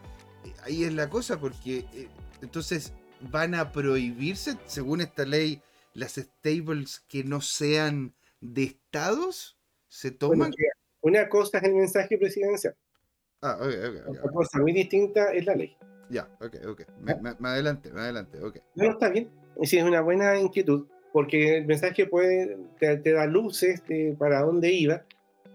[0.65, 2.09] ahí es la cosa, porque eh,
[2.43, 2.93] entonces
[3.31, 5.63] van a prohibirse, según esta ley,
[5.95, 8.13] las stables que no sean
[8.43, 9.57] de estados,
[9.89, 10.53] se toman...
[11.01, 12.77] una cosa es el mensaje presidencial.
[13.41, 14.09] Ah, ok, ok.
[14.11, 15.75] Otra cosa muy distinta es la ley.
[16.11, 16.83] Ya, ok, ok.
[17.01, 18.59] Más adelante, más adelante, ok.
[18.75, 19.31] No, está bien.
[19.63, 20.87] Sí, es una buena inquietud.
[21.15, 23.83] porque el mensaje puede, te, da luces
[24.19, 25.07] para dónde iba,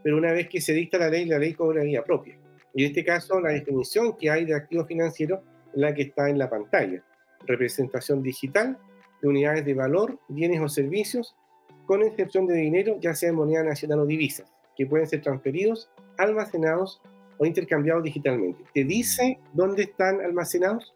[0.04, 2.38] pero una vez que se dicta la ley, la ley cobra vida propia.
[2.74, 5.44] Y en este caso, la definición que hay de activo financiero
[5.74, 7.04] es la que está en la pantalla.
[7.46, 8.78] Representación digital
[9.22, 11.36] de unidades de valor, bienes o servicios,
[11.86, 15.90] con excepción de dinero, ya sea en moneda nacional o divisas, que pueden ser transferidos,
[16.18, 17.02] almacenados
[17.38, 18.64] o intercambiados digitalmente.
[18.74, 20.94] ¿Te dice dónde están almacenados?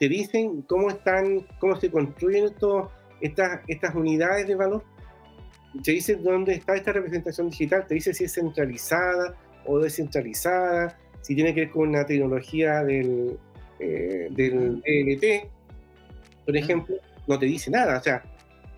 [0.00, 2.88] ¿Te dicen cómo están, cómo se construyen estos,
[3.20, 4.82] estas, estas unidades de valor?
[5.82, 7.86] ¿Te dice dónde está esta representación digital?
[7.86, 9.34] ¿Te dice si es centralizada
[9.66, 10.98] o descentralizada?
[11.20, 13.38] Si tiene que ver con una tecnología del,
[13.78, 15.48] eh, del ELT,
[16.44, 16.96] por ejemplo,
[17.26, 17.98] no te dice nada.
[17.98, 18.22] O sea,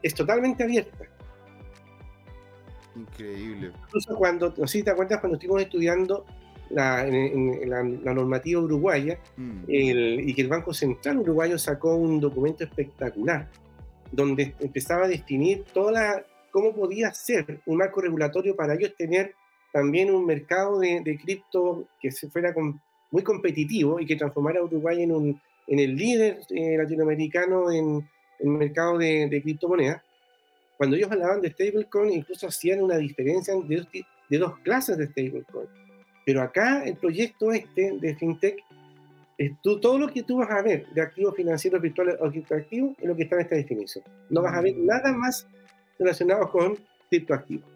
[0.03, 1.05] es totalmente abierta.
[2.97, 3.73] Increíble.
[3.87, 6.27] Incluso cuando, no sé si te acuerdas, cuando estuvimos estudiando
[6.71, 9.65] la, la, normativa uruguaya mm.
[9.69, 13.49] y que el Banco Central uruguayo sacó un documento espectacular
[14.13, 19.35] donde empezaba a definir toda la, cómo podía ser un marco regulatorio para ellos tener
[19.73, 22.55] también un mercado de, de cripto que se fuera
[23.11, 28.09] muy competitivo y que transformara a Uruguay en, un, en el líder eh, latinoamericano en,
[28.41, 30.03] el mercado de, de criptomonedas
[30.81, 33.87] cuando ellos hablaban de stablecoin, incluso hacían una diferencia de,
[34.31, 35.69] de dos clases de stablecoin.
[36.25, 38.65] Pero acá el proyecto este de FinTech,
[39.37, 43.05] es todo lo que tú vas a ver de activos financieros virtuales o criptoactivos es
[43.05, 44.05] lo que está en esta definición.
[44.31, 45.47] No vas a ver nada más
[46.01, 46.79] relacionado con
[47.09, 47.69] criptoactivos.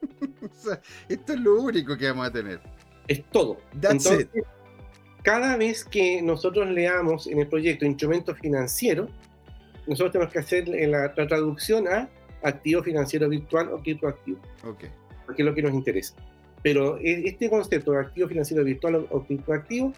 [0.42, 2.60] o sea, esto es lo único que vamos a tener.
[3.06, 3.58] Es todo.
[3.74, 4.28] Entonces,
[5.22, 9.08] cada vez que nosotros leamos en el proyecto instrumento financiero,
[9.86, 12.08] nosotros tenemos que hacer la traducción a
[12.42, 14.40] activo financiero virtual o criptoactivo.
[14.64, 14.90] Okay.
[15.24, 16.14] Porque es lo que nos interesa.
[16.62, 19.92] Pero e, este concepto de activo financiero virtual o criptoactivo,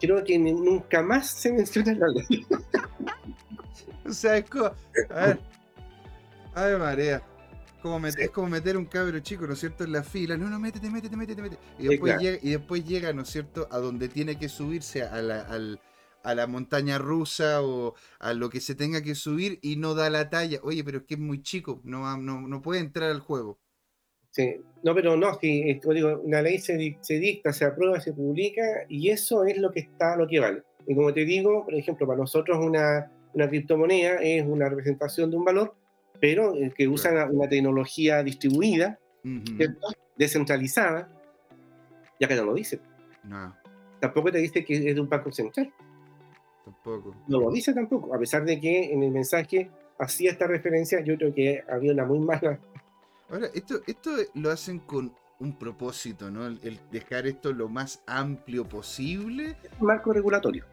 [0.00, 2.46] creo que nunca más se menciona en la ley.
[4.06, 4.66] o sea, es como.
[5.10, 5.40] A ver.
[6.54, 7.22] Ay, marea.
[7.80, 10.36] Como Es como meter un cabro chico, ¿no es cierto?, en la fila.
[10.36, 11.62] No, no, métete, métete, métete, métete.
[11.78, 15.20] Y después, llega, y después llega, ¿no es cierto?, a donde tiene que subirse a
[15.20, 15.80] la, al,
[16.22, 20.10] a la montaña rusa o a lo que se tenga que subir y no da
[20.10, 20.60] la talla.
[20.62, 23.58] Oye, pero es que es muy chico, no, no, no puede entrar al juego.
[24.30, 28.14] Sí, no, pero no, si como digo, una ley se, se, dicta, se aprueba, se
[28.14, 30.62] publica y eso es lo que está, lo que vale.
[30.86, 35.36] Y como te digo, por ejemplo, para nosotros una, una criptomoneda es una representación de
[35.36, 35.74] un valor,
[36.22, 38.96] pero eh, que usa una, tecnología distribuida,
[40.16, 41.10] descentralizada,
[42.20, 42.78] ya que no lo dice.
[43.24, 43.52] No.
[43.98, 45.74] Tampoco te dice que es de un banco central.
[46.64, 47.16] Tampoco.
[47.26, 49.68] No lo dice tampoco, a pesar de que en el mensaje
[49.98, 52.60] hacía esta referencia, yo creo que había una muy mala.
[53.28, 56.46] Ahora, esto, esto lo hacen con un propósito, ¿no?
[56.46, 59.56] El, dejar esto lo más amplio posible.
[59.64, 60.64] Es un marco regulatorio.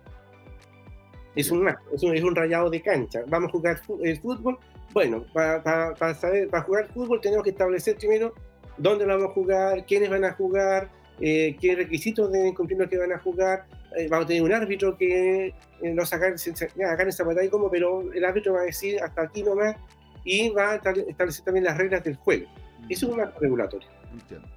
[1.36, 3.22] Es un, es un, es un rayado de cancha.
[3.28, 4.60] Vamos a jugar el fútbol.
[4.94, 8.34] Bueno, para, saber, para jugar fútbol tenemos que establecer primero
[8.78, 12.90] dónde lo vamos a jugar, quiénes van a jugar, eh, qué requisitos deben cumplir los
[12.90, 13.66] que van a jugar,
[13.98, 15.54] eh, vamos a tener un árbitro que eh,
[15.94, 19.44] no sacar, acá en esa batalla como, pero el árbitro va a decir hasta aquí
[19.44, 19.76] nomás
[20.24, 22.48] y va a establecer también las reglas del juego.
[22.90, 23.88] Eso es un marco regulatorio.
[24.12, 24.48] Entiendo.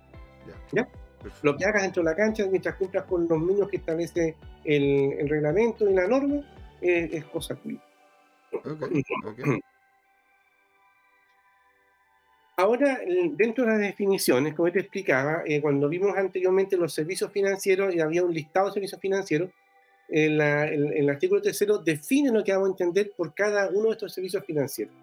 [0.73, 0.89] Ya.
[1.43, 5.29] Lo que hagas dentro de la cancha mientras cumplas con los mínimos que establece el,
[5.29, 6.41] reglamento y la norma
[6.81, 7.81] es cosa tuya.
[8.53, 9.63] Okay,
[12.63, 13.01] Ahora,
[13.33, 17.99] dentro de las definiciones, como te explicaba, eh, cuando vimos anteriormente los servicios financieros y
[17.99, 19.51] había un listado de servicios financieros,
[20.09, 24.15] el, el, artículo tercero define lo que vamos a entender por cada uno de estos
[24.15, 24.95] servicios financieros.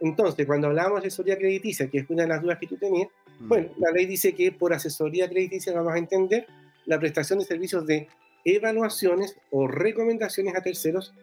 [0.00, 3.06] Entonces, cuando hablamos de asesoría crediticia, que es una de las dudas que tú tenías,
[3.38, 3.48] mm.
[3.48, 6.48] bueno, la ley dice que por asesoría crediticia vamos a entender
[6.86, 8.08] la prestación de servicios de
[8.44, 11.14] evaluaciones o recomendaciones a terceros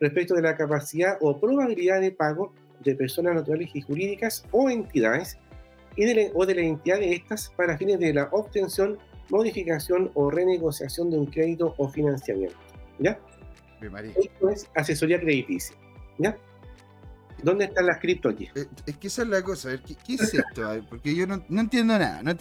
[0.00, 2.52] respecto de la capacidad o probabilidad de pago
[2.84, 5.38] de personas naturales y jurídicas o entidades
[5.96, 8.98] y de o de la entidad de estas para fines de la obtención,
[9.30, 12.56] modificación o renegociación de un crédito o financiamiento.
[12.98, 13.18] ¿Ya?
[14.16, 15.76] Esto es asesoría crediticia.
[16.18, 16.36] ¿Ya?
[17.42, 18.48] ¿Dónde están las cripto aquí?
[18.54, 20.84] Eh, es que esa es la cosa, a ver, ¿qué, es esto?
[20.88, 22.22] porque yo no, entiendo nada.
[22.22, 22.32] No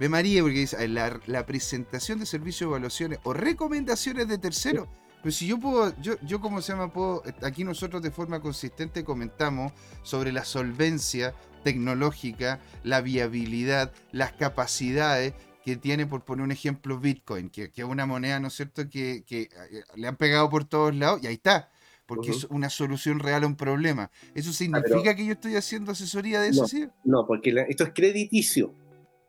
[0.00, 4.88] ve María, porque dice la, la, presentación de servicios, evaluaciones o recomendaciones de terceros.
[5.26, 9.02] Pero si yo puedo, yo, yo como se llama, puedo, aquí nosotros de forma consistente
[9.02, 9.72] comentamos
[10.04, 17.50] sobre la solvencia tecnológica, la viabilidad, las capacidades que tiene, por poner un ejemplo, Bitcoin,
[17.50, 20.94] que, es una moneda, ¿no es cierto?, que, que, eh, le han pegado por todos
[20.94, 21.72] lados y ahí está,
[22.06, 24.12] porque es una solución real a un problema.
[24.32, 26.86] ¿Eso ah, significa que yo estoy haciendo asesoría de eso, no, sí?
[27.02, 28.72] No, porque esto es crediticio,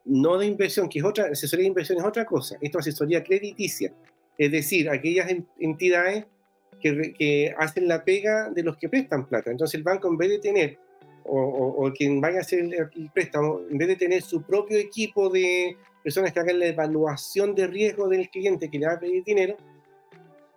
[0.04, 3.24] no de inversión, que es otra, asesoría de inversión es otra cosa, esto es asesoría
[3.24, 3.92] crediticia.
[4.38, 5.28] Es decir, aquellas
[5.58, 6.26] entidades
[6.80, 9.50] que, hacen la pega de los que prestan plata.
[9.50, 10.78] Entonces el banco en vez de tener,
[11.24, 15.76] o, quien vaya a hacer el, préstamo, en vez de tener su propio equipo de
[16.02, 19.56] personas que hagan la evaluación de riesgo del cliente que le va a pedir dinero,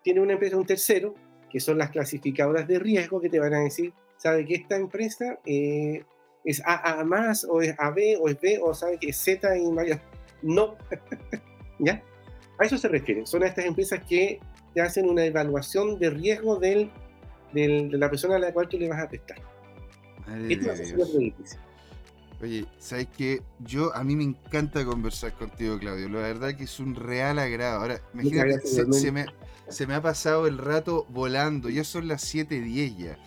[0.04, 1.14] tiene una empresa, un tercero,
[1.50, 5.40] que son las clasificadoras de riesgo que te van a decir, sabe que esta empresa
[5.46, 6.04] eh,
[6.46, 9.72] es AA más, o es AB, o es B, o sabe que es Z y
[9.74, 10.02] vaya.
[10.44, 10.76] No.
[11.78, 12.04] ¿Ya?
[12.62, 13.26] A eso se refiere.
[13.26, 14.40] Son estas empresas que
[14.76, 16.92] te hacen una evaluación de riesgo del,
[17.54, 19.42] de la persona a la cual tú le vas a prestar.
[20.48, 21.58] Esto es
[22.40, 23.42] Oye, ¿sabes qué?
[23.60, 26.08] Yo, a mí me encanta conversar contigo, Claudio.
[26.10, 27.82] La verdad que es un real agrado.
[27.82, 29.26] Ahora, imagínate, se, me,
[29.70, 31.70] se, me, ha pasado el rato volando.
[31.70, 33.18] Ya son las 7.10 ya.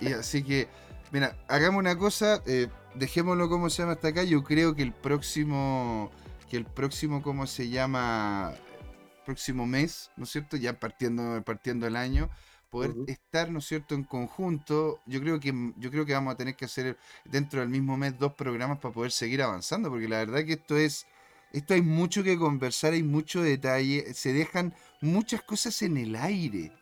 [0.00, 0.68] Y, así que,
[1.12, 2.42] mira, hagamos una cosa.
[2.46, 4.24] Eh, dejémoslo como se llama hasta acá.
[4.24, 6.10] Yo creo que el próximo,
[6.48, 8.54] que el próximo, ¿cómo se llama?
[9.24, 10.56] próximo mes, ¿no es cierto?
[10.56, 12.30] Ya partiendo, partiendo el año,
[12.70, 15.00] poder estar, ¿no es cierto?, en conjunto.
[15.06, 18.18] Yo creo que yo creo que vamos a tener que hacer dentro del mismo mes
[18.18, 21.06] dos programas para poder seguir avanzando, porque la verdad que esto es
[21.52, 26.72] esto hay mucho que conversar, hay mucho detalle, se dejan muchas cosas en el aire.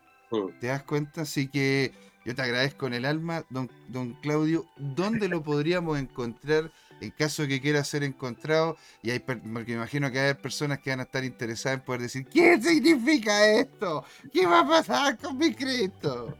[0.59, 1.21] ¿Te das cuenta?
[1.21, 1.93] Así que
[2.25, 4.65] yo te agradezco en el alma, don, don Claudio.
[4.77, 9.73] ¿Dónde lo podríamos encontrar en caso de que quiera ser encontrado, y hay, porque me
[9.73, 14.03] imagino que hay personas que van a estar interesadas en poder decir, ¿qué significa esto?
[14.31, 16.35] ¿Qué va a pasar con mi crédito?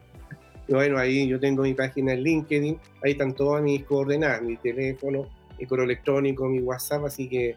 [0.68, 5.28] Bueno, ahí yo tengo mi página en LinkedIn, ahí están todas mis coordenadas, mi teléfono,
[5.60, 7.56] mi correo electrónico, mi WhatsApp, así que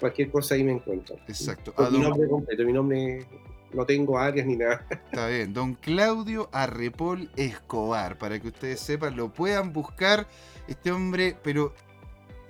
[0.00, 1.16] cualquier cosa ahí me encuentro.
[1.28, 1.72] Exacto.
[1.90, 3.26] mi nombre completo, mi nombre
[3.72, 4.84] no tengo áreas ni nada.
[4.90, 10.26] Está bien, don Claudio Arrepol Escobar, para que ustedes sepan, lo puedan buscar.
[10.68, 11.74] Este hombre, pero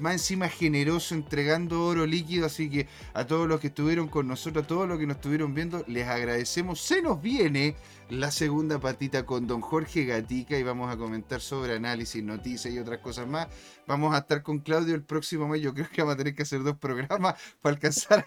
[0.03, 4.65] más encima generoso entregando oro líquido, así que a todos los que estuvieron con nosotros,
[4.65, 6.81] a todos los que nos estuvieron viendo, les agradecemos.
[6.81, 7.77] Se nos viene
[8.11, 12.79] la segunda patita con don Jorge Gatica y vamos a comentar sobre análisis, noticias y
[12.79, 13.47] otras cosas más.
[13.87, 15.63] Vamos a estar con Claudio el próximo mes.
[15.63, 18.27] Yo creo que vamos a tener que hacer dos programas para alcanzar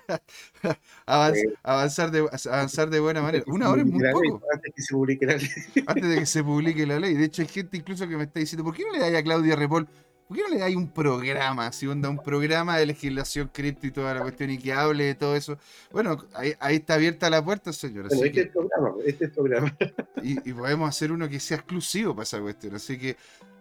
[1.05, 1.31] a
[1.63, 3.43] avanzar, de, avanzar de buena manera.
[3.47, 4.41] Una hora es muy poco.
[4.53, 5.49] Antes, que se publique la ley.
[5.87, 7.13] antes de que se publique la ley.
[7.13, 9.23] De hecho, hay gente incluso que me está diciendo, ¿por qué no le da a
[9.23, 9.87] Claudia Repol
[10.27, 13.91] ¿Por qué no le dais un programa, si onda, un programa de legislación cripto y
[13.91, 15.59] toda la cuestión y que hable de todo eso?
[15.91, 18.07] Bueno, ahí, está abierta la puerta, señor.
[18.07, 19.77] este es el programa, este es el programa.
[20.23, 22.73] Y, y, podemos hacer uno que sea exclusivo para esa cuestión.
[22.73, 23.15] Así que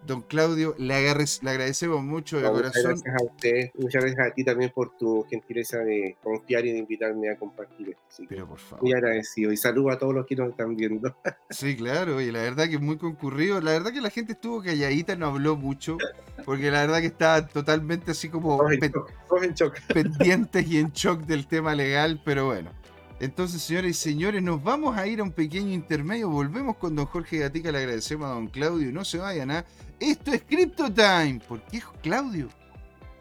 [0.07, 2.93] Don Claudio, le, le agradecemos mucho de corazón.
[2.93, 6.73] Muchas gracias a usted, muchas gracias a ti también por tu gentileza de confiar y
[6.73, 8.25] de invitarme a compartir esto.
[8.29, 8.83] Pero por favor.
[8.83, 11.15] Muy agradecido y saludo a todos los que nos están viendo.
[11.51, 13.61] Sí, claro, y la verdad que es muy concurrido.
[13.61, 15.99] La verdad que la gente estuvo calladita, no habló mucho,
[16.45, 18.61] porque la verdad que estaba totalmente así como
[19.93, 22.71] pendientes y en shock del tema legal, pero bueno.
[23.21, 26.29] Entonces, señores y señores, nos vamos a ir a un pequeño intermedio.
[26.29, 27.71] Volvemos con don Jorge Gatica.
[27.71, 28.93] Le agradecemos a don Claudio.
[28.93, 29.59] No se vayan a.
[29.61, 29.65] ¿ah?
[30.01, 31.41] Esto es Crypto Time.
[31.47, 32.49] ¿Por qué, Claudio?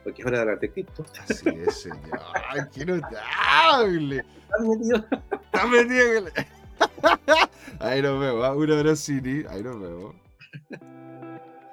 [0.04, 1.06] Porque es hora de hablar de cripto.
[1.22, 2.20] Así es, señor.
[2.50, 4.18] ¡Ay, qué notable!
[4.18, 5.06] Estás metido.
[5.32, 6.26] Estás metido.
[7.80, 8.46] Ahí nos vemos.
[8.46, 8.54] ¿ah?
[8.54, 10.16] Un abrazo, Ahí nos vemos.